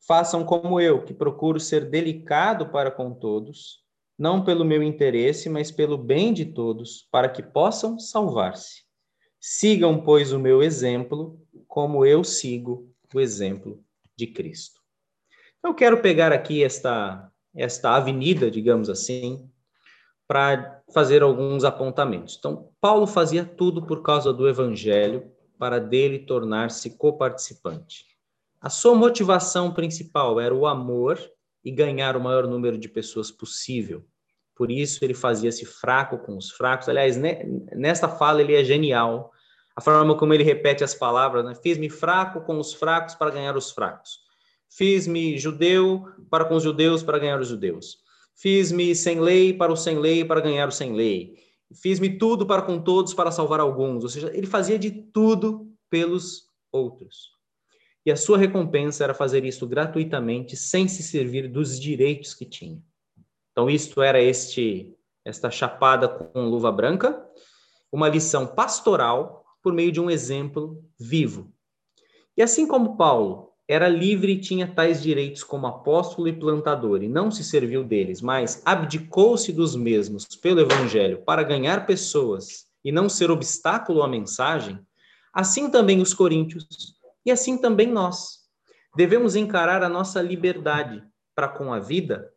Façam 0.00 0.44
como 0.44 0.80
eu, 0.80 1.04
que 1.04 1.14
procuro 1.14 1.60
ser 1.60 1.88
delicado 1.88 2.72
para 2.72 2.90
com 2.90 3.14
todos, 3.14 3.86
não 4.18 4.44
pelo 4.44 4.64
meu 4.64 4.82
interesse, 4.82 5.48
mas 5.48 5.70
pelo 5.70 5.96
bem 5.96 6.32
de 6.32 6.46
todos, 6.46 7.06
para 7.10 7.28
que 7.28 7.42
possam 7.42 7.98
salvar-se. 7.98 8.82
Sigam, 9.40 10.02
pois, 10.02 10.32
o 10.32 10.38
meu 10.38 10.62
exemplo, 10.62 11.40
como 11.66 12.04
eu 12.04 12.24
sigo 12.24 12.92
o 13.14 13.20
exemplo 13.20 13.82
de 14.16 14.26
Cristo. 14.26 14.80
Eu 15.62 15.74
quero 15.74 16.02
pegar 16.02 16.32
aqui 16.32 16.64
esta 16.64 17.30
esta 17.54 17.96
avenida, 17.96 18.50
digamos 18.50 18.88
assim, 18.88 19.50
para 20.26 20.82
fazer 20.92 21.22
alguns 21.22 21.64
apontamentos. 21.64 22.36
Então, 22.38 22.70
Paulo 22.80 23.06
fazia 23.06 23.44
tudo 23.44 23.84
por 23.84 24.02
causa 24.02 24.32
do 24.32 24.48
evangelho, 24.48 25.32
para 25.58 25.80
dele 25.80 26.20
tornar-se 26.20 26.96
coparticipante. 26.96 28.06
A 28.60 28.70
sua 28.70 28.94
motivação 28.94 29.72
principal 29.72 30.38
era 30.38 30.54
o 30.54 30.66
amor 30.66 31.18
e 31.68 31.70
ganhar 31.70 32.16
o 32.16 32.20
maior 32.20 32.46
número 32.46 32.78
de 32.78 32.88
pessoas 32.88 33.30
possível. 33.30 34.02
Por 34.56 34.70
isso 34.70 35.04
ele 35.04 35.12
fazia-se 35.12 35.66
fraco 35.66 36.16
com 36.18 36.34
os 36.34 36.50
fracos. 36.50 36.88
Aliás, 36.88 37.16
nesta 37.76 38.08
fala 38.08 38.40
ele 38.40 38.54
é 38.54 38.64
genial. 38.64 39.30
A 39.76 39.82
forma 39.82 40.16
como 40.16 40.32
ele 40.32 40.42
repete 40.42 40.82
as 40.82 40.94
palavras, 40.94 41.44
né? 41.44 41.54
Fiz-me 41.54 41.90
fraco 41.90 42.40
com 42.40 42.58
os 42.58 42.72
fracos 42.72 43.14
para 43.14 43.30
ganhar 43.30 43.54
os 43.54 43.70
fracos. 43.70 44.20
Fiz-me 44.70 45.38
judeu 45.38 46.06
para 46.30 46.46
com 46.46 46.56
os 46.56 46.62
judeus 46.62 47.02
para 47.02 47.18
ganhar 47.18 47.38
os 47.38 47.48
judeus. 47.48 47.98
Fiz-me 48.34 48.94
sem 48.94 49.20
lei 49.20 49.52
para 49.52 49.70
o 49.70 49.76
sem 49.76 49.98
lei 49.98 50.24
para 50.24 50.40
ganhar 50.40 50.68
o 50.68 50.72
sem 50.72 50.94
lei. 50.94 51.36
Fiz-me 51.74 52.18
tudo 52.18 52.46
para 52.46 52.62
com 52.62 52.80
todos 52.80 53.12
para 53.12 53.30
salvar 53.30 53.60
alguns. 53.60 54.04
Ou 54.04 54.08
seja, 54.08 54.30
ele 54.34 54.46
fazia 54.46 54.78
de 54.78 54.90
tudo 54.90 55.70
pelos 55.90 56.46
outros. 56.72 57.37
E 58.08 58.10
a 58.10 58.16
sua 58.16 58.38
recompensa 58.38 59.04
era 59.04 59.12
fazer 59.12 59.44
isso 59.44 59.66
gratuitamente, 59.66 60.56
sem 60.56 60.88
se 60.88 61.02
servir 61.02 61.46
dos 61.46 61.78
direitos 61.78 62.32
que 62.32 62.46
tinha. 62.46 62.82
Então, 63.52 63.68
isto 63.68 64.00
era 64.00 64.18
este 64.18 64.94
esta 65.26 65.50
chapada 65.50 66.08
com 66.08 66.48
luva 66.48 66.72
branca, 66.72 67.22
uma 67.92 68.08
lição 68.08 68.46
pastoral 68.46 69.44
por 69.62 69.74
meio 69.74 69.92
de 69.92 70.00
um 70.00 70.10
exemplo 70.10 70.82
vivo. 70.98 71.52
E 72.34 72.40
assim 72.40 72.66
como 72.66 72.96
Paulo 72.96 73.50
era 73.68 73.90
livre 73.90 74.32
e 74.32 74.40
tinha 74.40 74.66
tais 74.66 75.02
direitos 75.02 75.44
como 75.44 75.66
apóstolo 75.66 76.28
e 76.28 76.32
plantador, 76.32 77.02
e 77.02 77.08
não 77.10 77.30
se 77.30 77.44
serviu 77.44 77.84
deles, 77.84 78.22
mas 78.22 78.62
abdicou-se 78.64 79.52
dos 79.52 79.76
mesmos 79.76 80.24
pelo 80.24 80.60
evangelho 80.60 81.18
para 81.26 81.42
ganhar 81.42 81.84
pessoas 81.84 82.68
e 82.82 82.90
não 82.90 83.06
ser 83.06 83.30
obstáculo 83.30 84.02
à 84.02 84.08
mensagem, 84.08 84.80
assim 85.30 85.68
também 85.68 86.00
os 86.00 86.14
coríntios 86.14 86.97
e 87.24 87.30
assim 87.30 87.58
também 87.58 87.86
nós. 87.86 88.38
Devemos 88.96 89.36
encarar 89.36 89.82
a 89.82 89.88
nossa 89.88 90.20
liberdade 90.20 91.02
para 91.34 91.48
com 91.48 91.72
a 91.72 91.78
vida, 91.78 92.32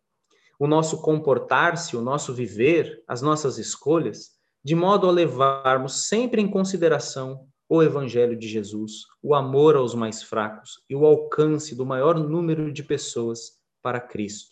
o 0.60 0.68
nosso 0.68 1.02
comportar-se, 1.02 1.98
o 1.98 2.02
nosso 2.02 2.34
viver, 2.34 3.04
as 3.08 3.22
nossas 3.22 3.58
escolhas, 3.58 4.32
de 4.64 4.76
modo 4.76 5.08
a 5.08 5.12
levarmos 5.12 6.08
sempre 6.08 6.42
em 6.42 6.48
consideração 6.48 7.48
o 7.68 7.82
Evangelho 7.82 8.38
de 8.38 8.48
Jesus, 8.48 9.06
o 9.24 9.34
amor 9.34 9.76
aos 9.76 9.96
mais 9.96 10.22
fracos 10.22 10.84
e 10.90 10.96
o 10.96 11.06
alcance 11.06 11.74
do 11.74 11.86
maior 11.86 12.20
número 12.20 12.72
de 12.72 12.84
pessoas 12.84 13.54
para 13.82 14.00
Cristo. 14.00 14.52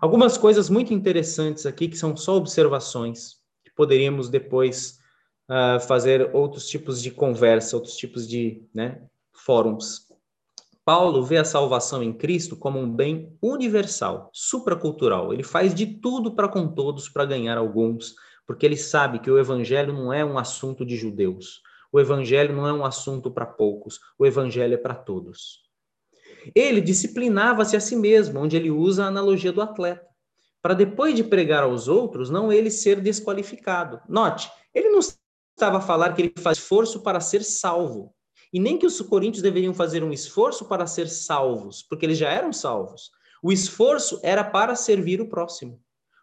Algumas 0.00 0.36
coisas 0.36 0.68
muito 0.68 0.92
interessantes 0.92 1.64
aqui 1.64 1.88
que 1.88 1.96
são 1.96 2.16
só 2.16 2.36
observações, 2.36 3.36
que 3.64 3.72
poderíamos 3.74 4.28
depois 4.28 4.98
uh, 5.50 5.80
fazer 5.80 6.34
outros 6.34 6.68
tipos 6.68 7.02
de 7.02 7.10
conversa, 7.10 7.76
outros 7.76 7.96
tipos 7.96 8.28
de 8.28 8.62
né, 8.74 9.02
fóruns. 9.44 10.06
Paulo 10.84 11.24
vê 11.24 11.36
a 11.36 11.44
salvação 11.44 12.02
em 12.02 12.12
Cristo 12.12 12.56
como 12.56 12.78
um 12.78 12.90
bem 12.90 13.36
universal, 13.40 14.30
supracultural. 14.32 15.32
Ele 15.32 15.42
faz 15.42 15.74
de 15.74 15.86
tudo 15.86 16.34
para 16.34 16.48
com 16.48 16.66
todos 16.66 17.08
para 17.08 17.24
ganhar 17.24 17.56
alguns, 17.56 18.14
porque 18.46 18.66
ele 18.66 18.76
sabe 18.76 19.20
que 19.20 19.30
o 19.30 19.38
evangelho 19.38 19.92
não 19.92 20.12
é 20.12 20.24
um 20.24 20.38
assunto 20.38 20.84
de 20.84 20.96
judeus. 20.96 21.60
O 21.92 22.00
evangelho 22.00 22.54
não 22.54 22.66
é 22.66 22.72
um 22.72 22.84
assunto 22.84 23.30
para 23.30 23.46
poucos, 23.46 24.00
o 24.18 24.26
evangelho 24.26 24.74
é 24.74 24.78
para 24.78 24.94
todos. 24.94 25.60
Ele 26.54 26.80
disciplinava-se 26.80 27.76
a 27.76 27.80
si 27.80 27.94
mesmo, 27.94 28.40
onde 28.40 28.56
ele 28.56 28.70
usa 28.70 29.04
a 29.04 29.08
analogia 29.08 29.52
do 29.52 29.62
atleta, 29.62 30.06
para 30.60 30.74
depois 30.74 31.14
de 31.14 31.22
pregar 31.22 31.62
aos 31.62 31.86
outros, 31.86 32.30
não 32.30 32.52
ele 32.52 32.70
ser 32.70 33.00
desqualificado. 33.00 34.00
Note, 34.08 34.50
ele 34.74 34.88
não 34.88 34.98
estava 34.98 35.78
a 35.78 35.80
falar 35.80 36.12
que 36.14 36.22
ele 36.22 36.32
faz 36.38 36.58
esforço 36.58 37.02
para 37.02 37.20
ser 37.20 37.44
salvo, 37.44 38.14
e 38.52 38.60
nem 38.60 38.78
que 38.78 38.86
os 38.86 39.00
coríntios 39.00 39.42
deveriam 39.42 39.72
fazer 39.72 40.04
um 40.04 40.12
esforço 40.12 40.66
para 40.66 40.86
ser 40.86 41.08
salvos, 41.08 41.82
porque 41.82 42.04
eles 42.06 42.18
já 42.18 42.30
eram 42.30 42.52
salvos. 42.52 43.10
O 43.42 43.50
esforço 43.50 44.20
era 44.22 44.44
para 44.44 44.76
servir 44.76 45.20
o 45.20 45.28
próximo 45.28 45.80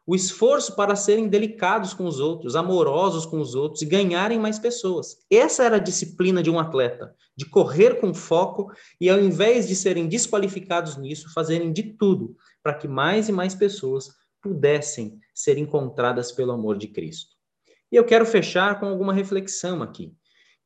o 0.10 0.16
esforço 0.16 0.76
para 0.76 0.96
serem 0.96 1.28
delicados 1.28 1.94
com 1.94 2.04
os 2.06 2.20
outros, 2.20 2.56
amorosos 2.56 3.28
com 3.28 3.40
os 3.40 3.54
outros 3.54 3.84
e 3.84 3.86
ganharem 3.86 4.40
mais 4.40 4.58
pessoas. 4.58 5.18
Essa 5.30 5.64
era 5.64 5.76
a 5.76 5.80
disciplina 5.80 6.42
de 6.42 6.50
um 6.50 6.58
atleta, 6.58 7.14
de 7.38 7.46
correr 7.46 8.02
com 8.02 8.12
foco 8.12 8.72
e, 9.00 9.08
ao 9.08 9.20
invés 9.20 9.68
de 9.68 9.76
serem 9.76 10.08
desqualificados 10.08 10.98
nisso, 10.98 11.32
fazerem 11.32 11.72
de 11.72 11.94
tudo 11.94 12.36
para 12.64 12.74
que 12.74 12.88
mais 12.88 13.30
e 13.30 13.32
mais 13.32 13.54
pessoas 13.54 14.10
pudessem 14.42 15.20
ser 15.32 15.60
encontradas 15.60 16.32
pelo 16.32 16.54
amor 16.54 16.80
de 16.80 16.88
Cristo. 16.88 17.36
E 17.92 17.96
eu 17.96 18.04
quero 18.04 18.26
fechar 18.26 18.80
com 18.80 18.88
alguma 18.88 19.14
reflexão 19.14 19.84
aqui, 19.84 20.12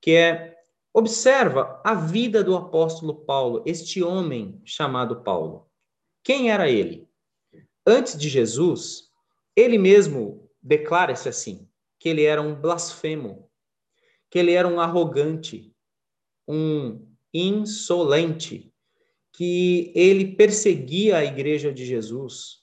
que 0.02 0.12
é 0.12 0.56
observa 0.94 1.82
a 1.84 1.96
vida 1.96 2.44
do 2.44 2.56
apóstolo 2.56 3.26
Paulo, 3.26 3.64
este 3.66 4.04
homem 4.04 4.62
chamado 4.64 5.24
Paulo. 5.24 5.68
Quem 6.24 6.52
era 6.52 6.70
ele? 6.70 7.10
Antes 7.86 8.18
de 8.18 8.30
Jesus, 8.30 9.12
ele 9.56 9.78
mesmo 9.78 10.50
declara-se 10.62 11.28
assim, 11.28 11.68
que 12.00 12.08
ele 12.08 12.24
era 12.24 12.42
um 12.42 12.54
blasfemo, 12.54 13.50
que 14.30 14.38
ele 14.38 14.52
era 14.52 14.68
um 14.68 14.80
arrogante, 14.80 15.74
um 16.48 17.06
insolente, 17.34 18.72
que 19.32 19.92
ele 19.96 20.36
perseguia 20.36 21.18
a 21.18 21.26
igreja 21.26 21.74
de 21.74 21.86
Jesus, 21.86 22.60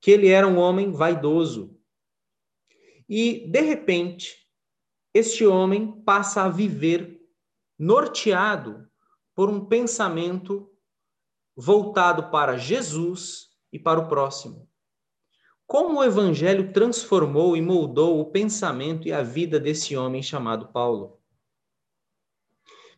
que 0.00 0.10
ele 0.10 0.28
era 0.28 0.46
um 0.46 0.58
homem 0.58 0.90
vaidoso. 0.90 1.78
E, 3.08 3.46
de 3.48 3.60
repente, 3.60 4.36
este 5.14 5.46
homem 5.46 5.92
passa 6.02 6.42
a 6.42 6.48
viver 6.48 7.17
norteado 7.78 8.88
por 9.34 9.48
um 9.48 9.64
pensamento 9.64 10.68
voltado 11.56 12.30
para 12.30 12.56
Jesus 12.56 13.48
e 13.72 13.78
para 13.78 14.00
o 14.00 14.08
próximo. 14.08 14.68
Como 15.66 15.98
o 15.98 16.04
evangelho 16.04 16.72
transformou 16.72 17.56
e 17.56 17.60
moldou 17.60 18.20
o 18.20 18.30
pensamento 18.30 19.06
e 19.06 19.12
a 19.12 19.22
vida 19.22 19.60
desse 19.60 19.96
homem 19.96 20.22
chamado 20.22 20.68
Paulo? 20.68 21.20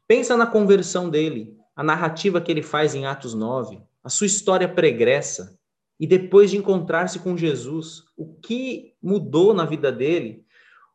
Pensa 0.06 0.36
na 0.36 0.46
conversão 0.46 1.10
dele, 1.10 1.56
a 1.74 1.82
narrativa 1.82 2.40
que 2.40 2.50
ele 2.50 2.62
faz 2.62 2.94
em 2.94 3.06
Atos 3.06 3.34
9, 3.34 3.82
a 4.02 4.08
sua 4.08 4.26
história 4.26 4.68
pregressa, 4.68 5.58
e 5.98 6.06
depois 6.06 6.50
de 6.50 6.56
encontrar-se 6.56 7.18
com 7.18 7.36
Jesus, 7.36 8.04
o 8.16 8.34
que 8.34 8.94
mudou 9.02 9.52
na 9.52 9.64
vida 9.64 9.92
dele, 9.92 10.46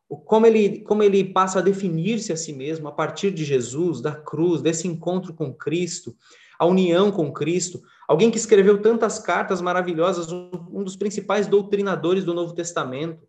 como 0.08 0.46
ele, 0.46 0.80
como 0.80 1.02
ele 1.02 1.24
passa 1.24 1.58
a 1.58 1.62
definir-se 1.62 2.32
a 2.32 2.36
si 2.36 2.52
mesmo 2.52 2.88
a 2.88 2.92
partir 2.92 3.30
de 3.30 3.44
Jesus, 3.44 4.00
da 4.00 4.12
cruz, 4.12 4.62
desse 4.62 4.86
encontro 4.86 5.34
com 5.34 5.52
Cristo, 5.52 6.14
a 6.58 6.64
união 6.64 7.10
com 7.10 7.32
Cristo, 7.32 7.82
Alguém 8.06 8.30
que 8.30 8.38
escreveu 8.38 8.80
tantas 8.80 9.18
cartas 9.18 9.60
maravilhosas, 9.60 10.30
um 10.30 10.84
dos 10.84 10.94
principais 10.94 11.48
doutrinadores 11.48 12.24
do 12.24 12.32
Novo 12.32 12.54
Testamento. 12.54 13.26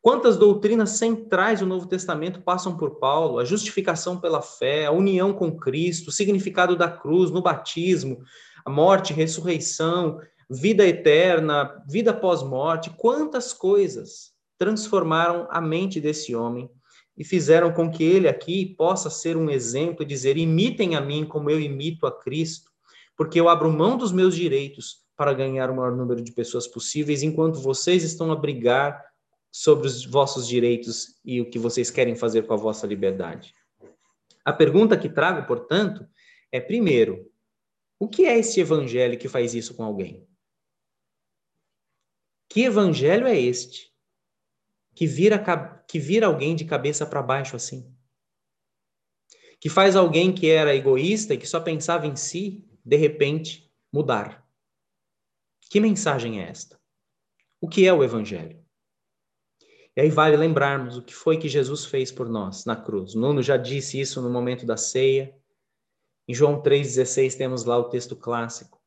Quantas 0.00 0.38
doutrinas 0.38 0.90
centrais 0.90 1.60
do 1.60 1.66
Novo 1.66 1.86
Testamento 1.86 2.40
passam 2.40 2.76
por 2.76 2.98
Paulo? 2.98 3.38
A 3.38 3.44
justificação 3.44 4.18
pela 4.18 4.40
fé, 4.40 4.86
a 4.86 4.92
união 4.92 5.34
com 5.34 5.54
Cristo, 5.54 6.08
o 6.08 6.12
significado 6.12 6.74
da 6.74 6.88
cruz 6.88 7.30
no 7.30 7.42
batismo, 7.42 8.22
a 8.64 8.70
morte, 8.70 9.12
ressurreição, 9.12 10.20
vida 10.48 10.86
eterna, 10.86 11.82
vida 11.86 12.14
pós-morte. 12.14 12.90
Quantas 12.96 13.52
coisas 13.52 14.32
transformaram 14.58 15.46
a 15.50 15.60
mente 15.60 16.00
desse 16.00 16.34
homem 16.34 16.68
e 17.16 17.24
fizeram 17.24 17.72
com 17.72 17.90
que 17.90 18.02
ele 18.02 18.28
aqui 18.28 18.74
possa 18.76 19.08
ser 19.08 19.36
um 19.36 19.48
exemplo 19.48 20.02
e 20.02 20.06
dizer: 20.06 20.36
imitem 20.36 20.96
a 20.96 21.00
mim 21.00 21.24
como 21.24 21.48
eu 21.48 21.60
imito 21.60 22.06
a 22.06 22.12
Cristo, 22.12 22.70
porque 23.16 23.40
eu 23.40 23.48
abro 23.48 23.72
mão 23.72 23.96
dos 23.96 24.12
meus 24.12 24.34
direitos 24.34 25.06
para 25.16 25.32
ganhar 25.32 25.70
o 25.70 25.76
maior 25.76 25.96
número 25.96 26.22
de 26.22 26.32
pessoas 26.32 26.66
possíveis, 26.66 27.22
enquanto 27.22 27.60
vocês 27.60 28.02
estão 28.02 28.30
a 28.30 28.36
brigar 28.36 29.04
sobre 29.50 29.86
os 29.86 30.04
vossos 30.04 30.46
direitos 30.46 31.18
e 31.24 31.40
o 31.40 31.50
que 31.50 31.58
vocês 31.58 31.90
querem 31.90 32.14
fazer 32.14 32.46
com 32.46 32.54
a 32.54 32.56
vossa 32.56 32.86
liberdade. 32.86 33.52
A 34.44 34.52
pergunta 34.52 34.96
que 34.96 35.08
trago, 35.08 35.46
portanto, 35.46 36.06
é: 36.52 36.60
primeiro, 36.60 37.30
o 37.98 38.08
que 38.08 38.26
é 38.26 38.38
este 38.38 38.60
evangelho 38.60 39.18
que 39.18 39.28
faz 39.28 39.54
isso 39.54 39.74
com 39.74 39.82
alguém? 39.82 40.26
Que 42.48 42.62
evangelho 42.62 43.26
é 43.26 43.38
este 43.38 43.92
que 44.98 45.06
vira, 45.06 45.38
que 45.86 46.00
vira 46.00 46.26
alguém 46.26 46.56
de 46.56 46.64
cabeça 46.64 47.06
para 47.06 47.22
baixo 47.22 47.54
assim? 47.54 47.88
Que 49.60 49.68
faz 49.68 49.94
alguém 49.94 50.34
que 50.34 50.48
era 50.48 50.74
egoísta 50.74 51.34
e 51.34 51.38
que 51.38 51.46
só 51.46 51.60
pensava 51.60 52.04
em 52.04 52.16
si, 52.16 52.68
de 52.84 52.96
repente, 52.96 53.72
mudar? 53.92 54.44
Que 55.70 55.78
mensagem 55.78 56.40
é 56.42 56.48
esta? 56.48 56.80
O 57.60 57.68
que 57.68 57.86
é 57.86 57.92
o 57.92 58.02
evangelho? 58.02 58.60
E 59.96 60.00
aí 60.00 60.10
vale 60.10 60.36
lembrarmos 60.36 60.96
o 60.96 61.02
que 61.02 61.14
foi 61.14 61.38
que 61.38 61.48
Jesus 61.48 61.84
fez 61.84 62.10
por 62.10 62.28
nós 62.28 62.64
na 62.64 62.74
cruz. 62.74 63.14
Nuno 63.14 63.40
já 63.40 63.56
disse 63.56 64.00
isso 64.00 64.20
no 64.20 64.28
momento 64.28 64.66
da 64.66 64.76
ceia. 64.76 65.32
Em 66.26 66.34
João 66.34 66.60
3,16 66.60 67.36
temos 67.36 67.62
lá 67.62 67.78
o 67.78 67.88
texto 67.88 68.16
clássico. 68.16 68.82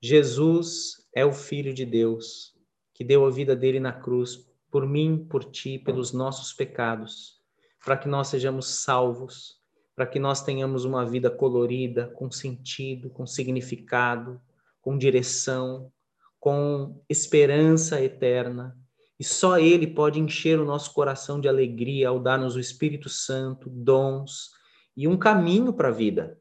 Jesus 0.00 1.08
é 1.12 1.26
o 1.26 1.32
Filho 1.32 1.74
de 1.74 1.84
Deus 1.84 2.54
que 2.94 3.02
deu 3.02 3.26
a 3.26 3.30
vida 3.30 3.56
dele 3.56 3.80
na 3.80 3.92
cruz 3.92 4.53
por 4.74 4.88
mim, 4.88 5.24
por 5.30 5.44
ti, 5.44 5.78
pelos 5.78 6.12
nossos 6.12 6.52
pecados, 6.52 7.40
para 7.84 7.96
que 7.96 8.08
nós 8.08 8.26
sejamos 8.26 8.82
salvos, 8.82 9.60
para 9.94 10.04
que 10.04 10.18
nós 10.18 10.42
tenhamos 10.42 10.84
uma 10.84 11.06
vida 11.06 11.30
colorida, 11.30 12.08
com 12.08 12.28
sentido, 12.28 13.08
com 13.08 13.24
significado, 13.24 14.40
com 14.82 14.98
direção, 14.98 15.92
com 16.40 17.00
esperança 17.08 18.02
eterna 18.02 18.76
e 19.16 19.22
só 19.22 19.60
Ele 19.60 19.86
pode 19.86 20.18
encher 20.18 20.58
o 20.58 20.64
nosso 20.64 20.92
coração 20.92 21.40
de 21.40 21.46
alegria 21.46 22.08
ao 22.08 22.18
dar-nos 22.18 22.56
o 22.56 22.60
Espírito 22.60 23.08
Santo, 23.08 23.70
dons 23.70 24.50
e 24.96 25.06
um 25.06 25.16
caminho 25.16 25.72
para 25.72 25.90
a 25.90 25.92
vida. 25.92 26.36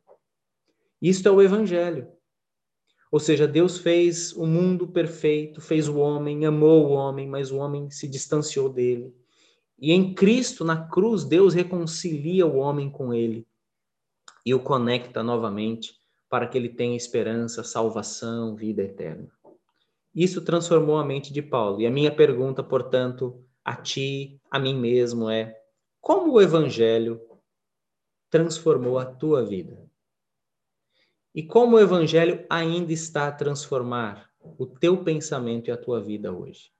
Isto 0.99 1.29
é 1.29 1.31
o 1.31 1.39
Evangelho. 1.39 2.07
Ou 3.13 3.19
seja, 3.19 3.47
Deus 3.47 3.77
fez 3.77 4.33
o 4.33 4.43
mundo 4.43 4.87
perfeito, 4.87 5.61
fez 5.61 5.87
o 5.87 5.99
homem, 5.99 6.47
amou 6.47 6.87
o 6.87 6.93
homem, 6.93 7.27
mas 7.27 7.51
o 7.51 7.57
homem 7.57 7.87
se 7.91 8.07
distanciou 8.07 8.67
dele. 8.67 9.15
E 9.77 9.91
em 9.91 10.15
Cristo, 10.15 10.65
na 10.65 10.87
cruz, 10.87 11.23
Deus 11.23 11.53
reconcilia 11.53 12.47
o 12.47 12.55
homem 12.55 12.89
com 12.89 13.13
ele 13.13 13.45
e 14.43 14.51
o 14.55 14.59
conecta 14.59 15.21
novamente 15.21 15.93
para 16.27 16.47
que 16.47 16.57
ele 16.57 16.69
tenha 16.69 16.97
esperança, 16.97 17.63
salvação, 17.63 18.55
vida 18.55 18.81
eterna. 18.81 19.29
Isso 20.15 20.41
transformou 20.41 20.97
a 20.97 21.05
mente 21.05 21.31
de 21.31 21.43
Paulo. 21.43 21.81
E 21.81 21.85
a 21.85 21.91
minha 21.91 22.11
pergunta, 22.11 22.63
portanto, 22.63 23.45
a 23.63 23.75
ti, 23.75 24.41
a 24.49 24.57
mim 24.57 24.75
mesmo 24.75 25.29
é: 25.29 25.55
como 26.01 26.33
o 26.33 26.41
evangelho 26.41 27.21
transformou 28.31 28.97
a 28.97 29.05
tua 29.05 29.45
vida? 29.45 29.92
E 31.33 31.41
como 31.41 31.75
o 31.75 31.79
evangelho 31.79 32.45
ainda 32.49 32.93
está 32.93 33.27
a 33.27 33.31
transformar 33.31 34.29
o 34.39 34.65
teu 34.65 35.03
pensamento 35.03 35.69
e 35.69 35.71
a 35.71 35.77
tua 35.77 36.01
vida 36.01 36.31
hoje? 36.31 36.71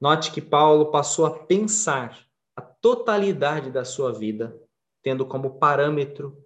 Note 0.00 0.32
que 0.32 0.40
Paulo 0.42 0.90
passou 0.90 1.26
a 1.26 1.44
pensar 1.46 2.26
a 2.54 2.62
totalidade 2.62 3.70
da 3.70 3.84
sua 3.84 4.12
vida, 4.12 4.58
tendo 5.02 5.24
como 5.24 5.58
parâmetro, 5.58 6.44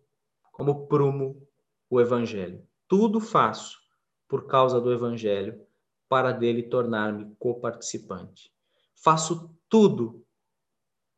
como 0.53 0.87
prumo, 0.87 1.47
o 1.89 2.01
evangelho. 2.01 2.65
Tudo 2.87 3.21
faço 3.21 3.81
por 4.29 4.47
causa 4.47 4.81
do 4.81 4.93
Evangelho, 4.93 5.67
para 6.09 6.31
dele 6.31 6.63
tornar-me 6.63 7.35
coparticipante. 7.37 8.53
Faço 8.95 9.57
tudo 9.69 10.25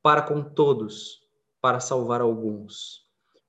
para 0.02 0.22
com 0.22 0.42
todos, 0.42 1.20
para 1.60 1.78
salvar 1.78 2.22
alguns. 2.22 3.01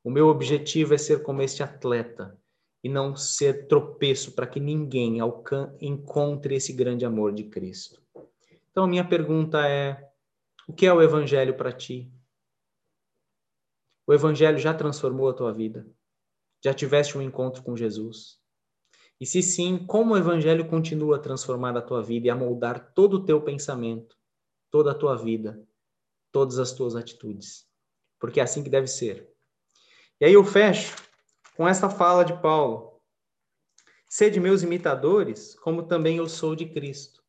O 0.03 0.11
meu 0.11 0.27
objetivo 0.27 0.93
é 0.93 0.97
ser 0.97 1.23
como 1.23 1.41
este 1.41 1.63
atleta 1.63 2.37
e 2.83 2.89
não 2.89 3.15
ser 3.15 3.67
tropeço 3.67 4.33
para 4.33 4.45
que 4.45 4.59
ninguém 4.59 5.19
encontre 5.79 6.55
esse 6.55 6.73
grande 6.73 7.05
amor 7.05 7.33
de 7.33 7.45
Cristo. 7.45 8.01
Então, 8.69 8.85
minha 8.85 9.07
pergunta 9.07 9.65
é: 9.65 10.11
o 10.67 10.73
que 10.73 10.85
é 10.85 10.93
o 10.93 11.01
Evangelho 11.01 11.55
para 11.55 11.71
ti? 11.71 12.11
O 14.05 14.13
Evangelho 14.13 14.57
já 14.57 14.73
transformou 14.73 15.29
a 15.29 15.33
tua 15.33 15.53
vida? 15.53 15.87
Já 16.63 16.73
tiveste 16.73 17.17
um 17.17 17.21
encontro 17.21 17.63
com 17.63 17.77
Jesus? 17.77 18.43
E 19.19 19.25
se 19.25 19.41
sim, 19.41 19.77
como 19.85 20.13
o 20.13 20.17
evangelho 20.17 20.67
continua 20.67 21.15
a 21.15 21.19
transformar 21.19 21.77
a 21.77 21.81
tua 21.81 22.01
vida 22.01 22.27
e 22.27 22.29
a 22.29 22.35
moldar 22.35 22.93
todo 22.93 23.15
o 23.15 23.25
teu 23.25 23.41
pensamento, 23.41 24.17
toda 24.69 24.91
a 24.91 24.95
tua 24.95 25.15
vida, 25.15 25.65
todas 26.31 26.59
as 26.59 26.73
tuas 26.73 26.95
atitudes. 26.95 27.65
Porque 28.19 28.41
é 28.41 28.43
assim 28.43 28.63
que 28.63 28.69
deve 28.69 28.87
ser. 28.87 29.32
E 30.23 30.25
aí 30.25 30.33
eu 30.35 30.45
fecho 30.45 30.95
com 31.57 31.67
essa 31.67 31.89
fala 31.89 32.23
de 32.23 32.31
Paulo: 32.41 33.01
Sede 34.07 34.39
meus 34.39 34.63
imitadores, 34.63 35.53
como 35.55 35.83
também 35.83 36.15
eu 36.15 36.29
sou 36.29 36.55
de 36.55 36.65
Cristo. 36.65 37.21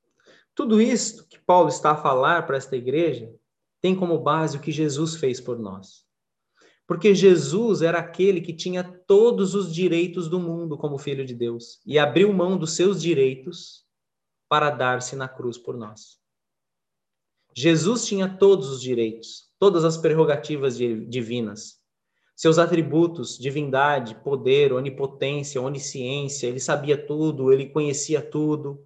Tudo 0.54 0.80
isso 0.80 1.26
que 1.26 1.36
Paulo 1.40 1.68
está 1.68 1.90
a 1.90 1.96
falar 1.96 2.46
para 2.46 2.56
esta 2.56 2.76
igreja 2.76 3.34
tem 3.80 3.96
como 3.96 4.16
base 4.20 4.56
o 4.56 4.60
que 4.60 4.70
Jesus 4.70 5.16
fez 5.16 5.40
por 5.40 5.58
nós. 5.58 6.06
Porque 6.86 7.16
Jesus 7.16 7.82
era 7.82 7.98
aquele 7.98 8.40
que 8.40 8.54
tinha 8.54 8.84
todos 8.84 9.56
os 9.56 9.74
direitos 9.74 10.28
do 10.28 10.38
mundo 10.38 10.78
como 10.78 10.96
filho 10.96 11.26
de 11.26 11.34
Deus 11.34 11.80
e 11.84 11.98
abriu 11.98 12.32
mão 12.32 12.56
dos 12.56 12.76
seus 12.76 13.02
direitos 13.02 13.84
para 14.48 14.70
dar-se 14.70 15.16
na 15.16 15.26
cruz 15.26 15.58
por 15.58 15.76
nós. 15.76 16.20
Jesus 17.56 18.06
tinha 18.06 18.28
todos 18.28 18.68
os 18.68 18.80
direitos, 18.80 19.52
todas 19.58 19.84
as 19.84 19.96
prerrogativas 19.96 20.78
divinas, 20.78 21.82
seus 22.34 22.58
atributos, 22.58 23.38
divindade, 23.38 24.16
poder, 24.16 24.72
onipotência, 24.72 25.60
onisciência, 25.60 26.46
ele 26.46 26.60
sabia 26.60 26.96
tudo, 26.96 27.52
ele 27.52 27.68
conhecia 27.68 28.20
tudo. 28.20 28.84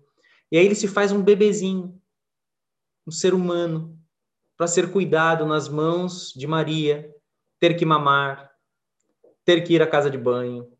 E 0.53 0.59
aí 0.59 0.67
ele 0.67 0.75
se 0.75 0.87
faz 0.87 1.13
um 1.13 1.23
bebezinho, 1.23 2.01
um 3.07 3.11
ser 3.11 3.33
humano, 3.33 3.99
para 4.57 4.67
ser 4.67 4.93
cuidado 4.93 5.47
nas 5.47 5.69
mãos 5.69 6.33
de 6.35 6.47
Maria, 6.47 7.15
ter 7.59 7.75
que 7.75 7.87
mamar, 7.87 8.51
ter 9.45 9.63
que 9.63 9.75
ir 9.75 9.83
à 9.83 9.87
casa 9.87 10.11
de 10.11 10.19
banho. 10.19 10.71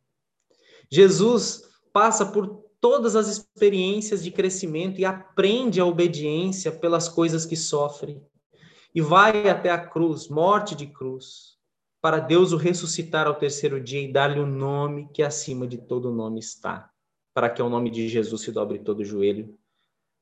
Jesus 0.91 1.63
passa 1.93 2.27
por 2.27 2.65
todas 2.81 3.17
as 3.17 3.29
experiências 3.29 4.23
de 4.23 4.31
crescimento 4.31 5.01
e 5.01 5.05
aprende 5.05 5.81
a 5.81 5.87
obediência 5.87 6.71
pelas 6.71 7.09
coisas 7.09 7.45
que 7.45 7.57
sofre. 7.57 8.23
E 8.95 9.01
vai 9.01 9.49
até 9.49 9.71
a 9.71 9.79
cruz, 9.79 10.29
morte 10.29 10.75
de 10.75 10.87
cruz, 10.87 11.58
para 12.09 12.21
Deus 12.21 12.53
o 12.53 12.57
ressuscitar 12.57 13.27
ao 13.27 13.35
terceiro 13.35 13.79
dia 13.79 14.01
e 14.01 14.11
dar-lhe 14.11 14.41
o 14.41 14.45
um 14.45 14.47
nome 14.47 15.11
que 15.13 15.23
acima 15.23 15.67
de 15.67 15.77
todo 15.77 16.11
nome 16.11 16.41
está, 16.41 16.89
para 17.35 17.51
que 17.51 17.61
ao 17.61 17.69
nome 17.69 17.91
de 17.91 18.09
Jesus 18.09 18.41
se 18.41 18.51
dobre 18.51 18.79
todo 18.79 19.01
o 19.01 19.05
joelho, 19.05 19.55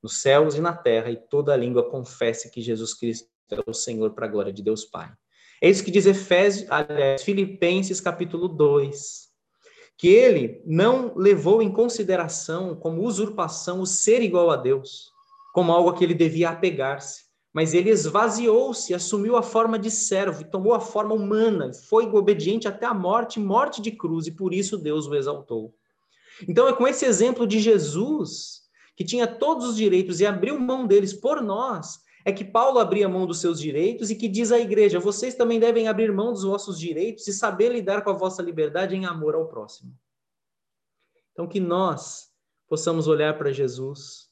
nos 0.03 0.21
céus 0.21 0.57
e 0.57 0.61
na 0.61 0.73
terra, 0.73 1.13
e 1.13 1.17
toda 1.17 1.55
língua 1.55 1.89
confesse 1.89 2.51
que 2.51 2.61
Jesus 2.61 2.93
Cristo 2.93 3.29
é 3.53 3.63
o 3.65 3.73
Senhor 3.73 4.11
para 4.15 4.27
a 4.27 4.29
glória 4.29 4.53
de 4.53 4.65
Deus 4.65 4.85
Pai. 4.85 5.13
É 5.63 5.71
isso 5.71 5.85
que 5.85 5.93
diz 5.93 6.07
Efésios, 6.07 6.69
aliás, 6.69 7.23
Filipenses 7.23 8.01
capítulo 8.01 8.49
2. 8.49 9.29
Que 9.97 10.09
ele 10.09 10.61
não 10.67 11.15
levou 11.15 11.63
em 11.63 11.71
consideração 11.71 12.75
como 12.75 13.05
usurpação 13.05 13.81
o 13.81 13.87
ser 13.87 14.23
igual 14.23 14.51
a 14.51 14.57
Deus, 14.57 15.13
como 15.55 15.71
algo 15.71 15.91
a 15.91 15.95
que 15.95 16.03
ele 16.03 16.15
devia 16.15 16.51
apegar-se, 16.51 17.26
mas 17.57 17.73
ele 17.73 17.89
esvaziou-se, 17.89 18.93
assumiu 18.93 19.35
a 19.35 19.43
forma 19.43 19.79
de 19.79 19.91
servo 19.91 20.45
tomou 20.45 20.75
a 20.75 20.79
forma 20.79 21.15
humana, 21.15 21.73
foi 21.73 22.05
obediente 22.05 22.69
até 22.69 22.85
a 22.85 22.93
morte, 22.93 23.41
morte 23.41 23.81
de 23.81 23.93
cruz, 23.93 24.27
e 24.27 24.31
por 24.31 24.53
isso 24.53 24.77
Deus 24.77 25.07
o 25.07 25.15
exaltou. 25.15 25.75
Então 26.47 26.69
é 26.69 26.75
com 26.75 26.87
esse 26.87 27.07
exemplo 27.07 27.47
de 27.47 27.59
Jesus, 27.59 28.61
que 28.95 29.03
tinha 29.03 29.27
todos 29.27 29.71
os 29.71 29.77
direitos 29.77 30.21
e 30.21 30.27
abriu 30.27 30.61
mão 30.61 30.87
deles 30.87 31.15
por 31.15 31.41
nós, 31.41 31.99
é 32.27 32.31
que 32.31 32.45
Paulo 32.45 32.79
abria 32.79 33.09
mão 33.09 33.27
dos 33.27 33.41
seus 33.41 33.59
direitos 33.59 34.11
e 34.11 34.17
que 34.17 34.29
diz 34.29 34.53
à 34.53 34.59
igreja: 34.59 35.01
vocês 35.01 35.35
também 35.35 35.59
devem 35.59 35.89
abrir 35.89 36.13
mão 36.13 36.35
dos 36.35 36.43
vossos 36.43 36.79
direitos 36.79 37.27
e 37.27 37.33
saber 37.33 37.73
lidar 37.73 38.05
com 38.05 38.11
a 38.11 38.19
vossa 38.19 38.43
liberdade 38.43 38.95
em 38.95 39.07
amor 39.07 39.35
ao 39.35 39.49
próximo. 39.49 39.99
Então, 41.33 41.49
que 41.49 41.59
nós 41.59 42.31
possamos 42.69 43.09
olhar 43.09 43.39
para 43.39 43.51
Jesus, 43.51 44.29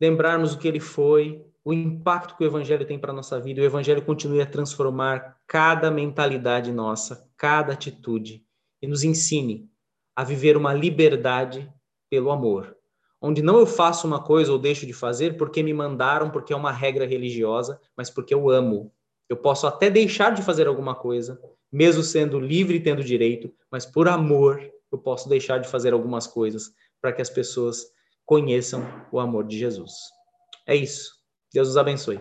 lembrarmos 0.00 0.54
o 0.54 0.58
que 0.58 0.68
ele 0.68 0.78
foi, 0.78 1.44
o 1.68 1.72
impacto 1.72 2.36
que 2.36 2.44
o 2.44 2.46
evangelho 2.46 2.86
tem 2.86 2.98
para 2.98 3.12
a 3.12 3.14
nossa 3.14 3.38
vida, 3.40 3.60
o 3.60 3.64
evangelho 3.64 4.02
continue 4.02 4.40
a 4.40 4.46
transformar 4.46 5.36
cada 5.46 5.90
mentalidade 5.90 6.72
nossa, 6.72 7.28
cada 7.36 7.72
atitude, 7.72 8.44
e 8.80 8.86
nos 8.86 9.04
ensine 9.04 9.70
a 10.14 10.24
viver 10.24 10.56
uma 10.56 10.72
liberdade 10.72 11.70
pelo 12.08 12.30
amor 12.30 12.78
onde 13.20 13.42
não 13.42 13.58
eu 13.58 13.66
faço 13.66 14.06
uma 14.06 14.22
coisa 14.22 14.52
ou 14.52 14.58
deixo 14.58 14.86
de 14.86 14.92
fazer 14.92 15.36
porque 15.36 15.62
me 15.62 15.74
mandaram, 15.74 16.30
porque 16.30 16.52
é 16.52 16.56
uma 16.56 16.72
regra 16.72 17.06
religiosa, 17.06 17.80
mas 17.96 18.08
porque 18.08 18.32
eu 18.32 18.48
amo 18.48 18.92
Eu 19.28 19.36
posso 19.36 19.66
até 19.66 19.90
deixar 19.90 20.30
de 20.30 20.42
fazer 20.42 20.66
alguma 20.66 20.94
coisa, 20.94 21.38
mesmo 21.70 22.02
sendo 22.02 22.40
livre 22.40 22.76
e 22.76 22.80
tendo 22.80 23.04
direito, 23.04 23.52
mas 23.70 23.84
por 23.84 24.08
amor 24.08 24.58
eu 24.90 24.98
posso 24.98 25.28
deixar 25.28 25.58
de 25.58 25.68
fazer 25.68 25.92
algumas 25.92 26.26
coisas 26.26 26.72
para 27.00 27.12
que 27.12 27.20
as 27.20 27.28
pessoas 27.28 27.84
conheçam 28.24 28.82
o 29.12 29.20
amor 29.20 29.46
de 29.46 29.58
Jesus. 29.58 29.92
É 30.66 30.74
isso. 30.74 31.17
Deus 31.52 31.68
os 31.68 31.76
abençoe. 31.76 32.20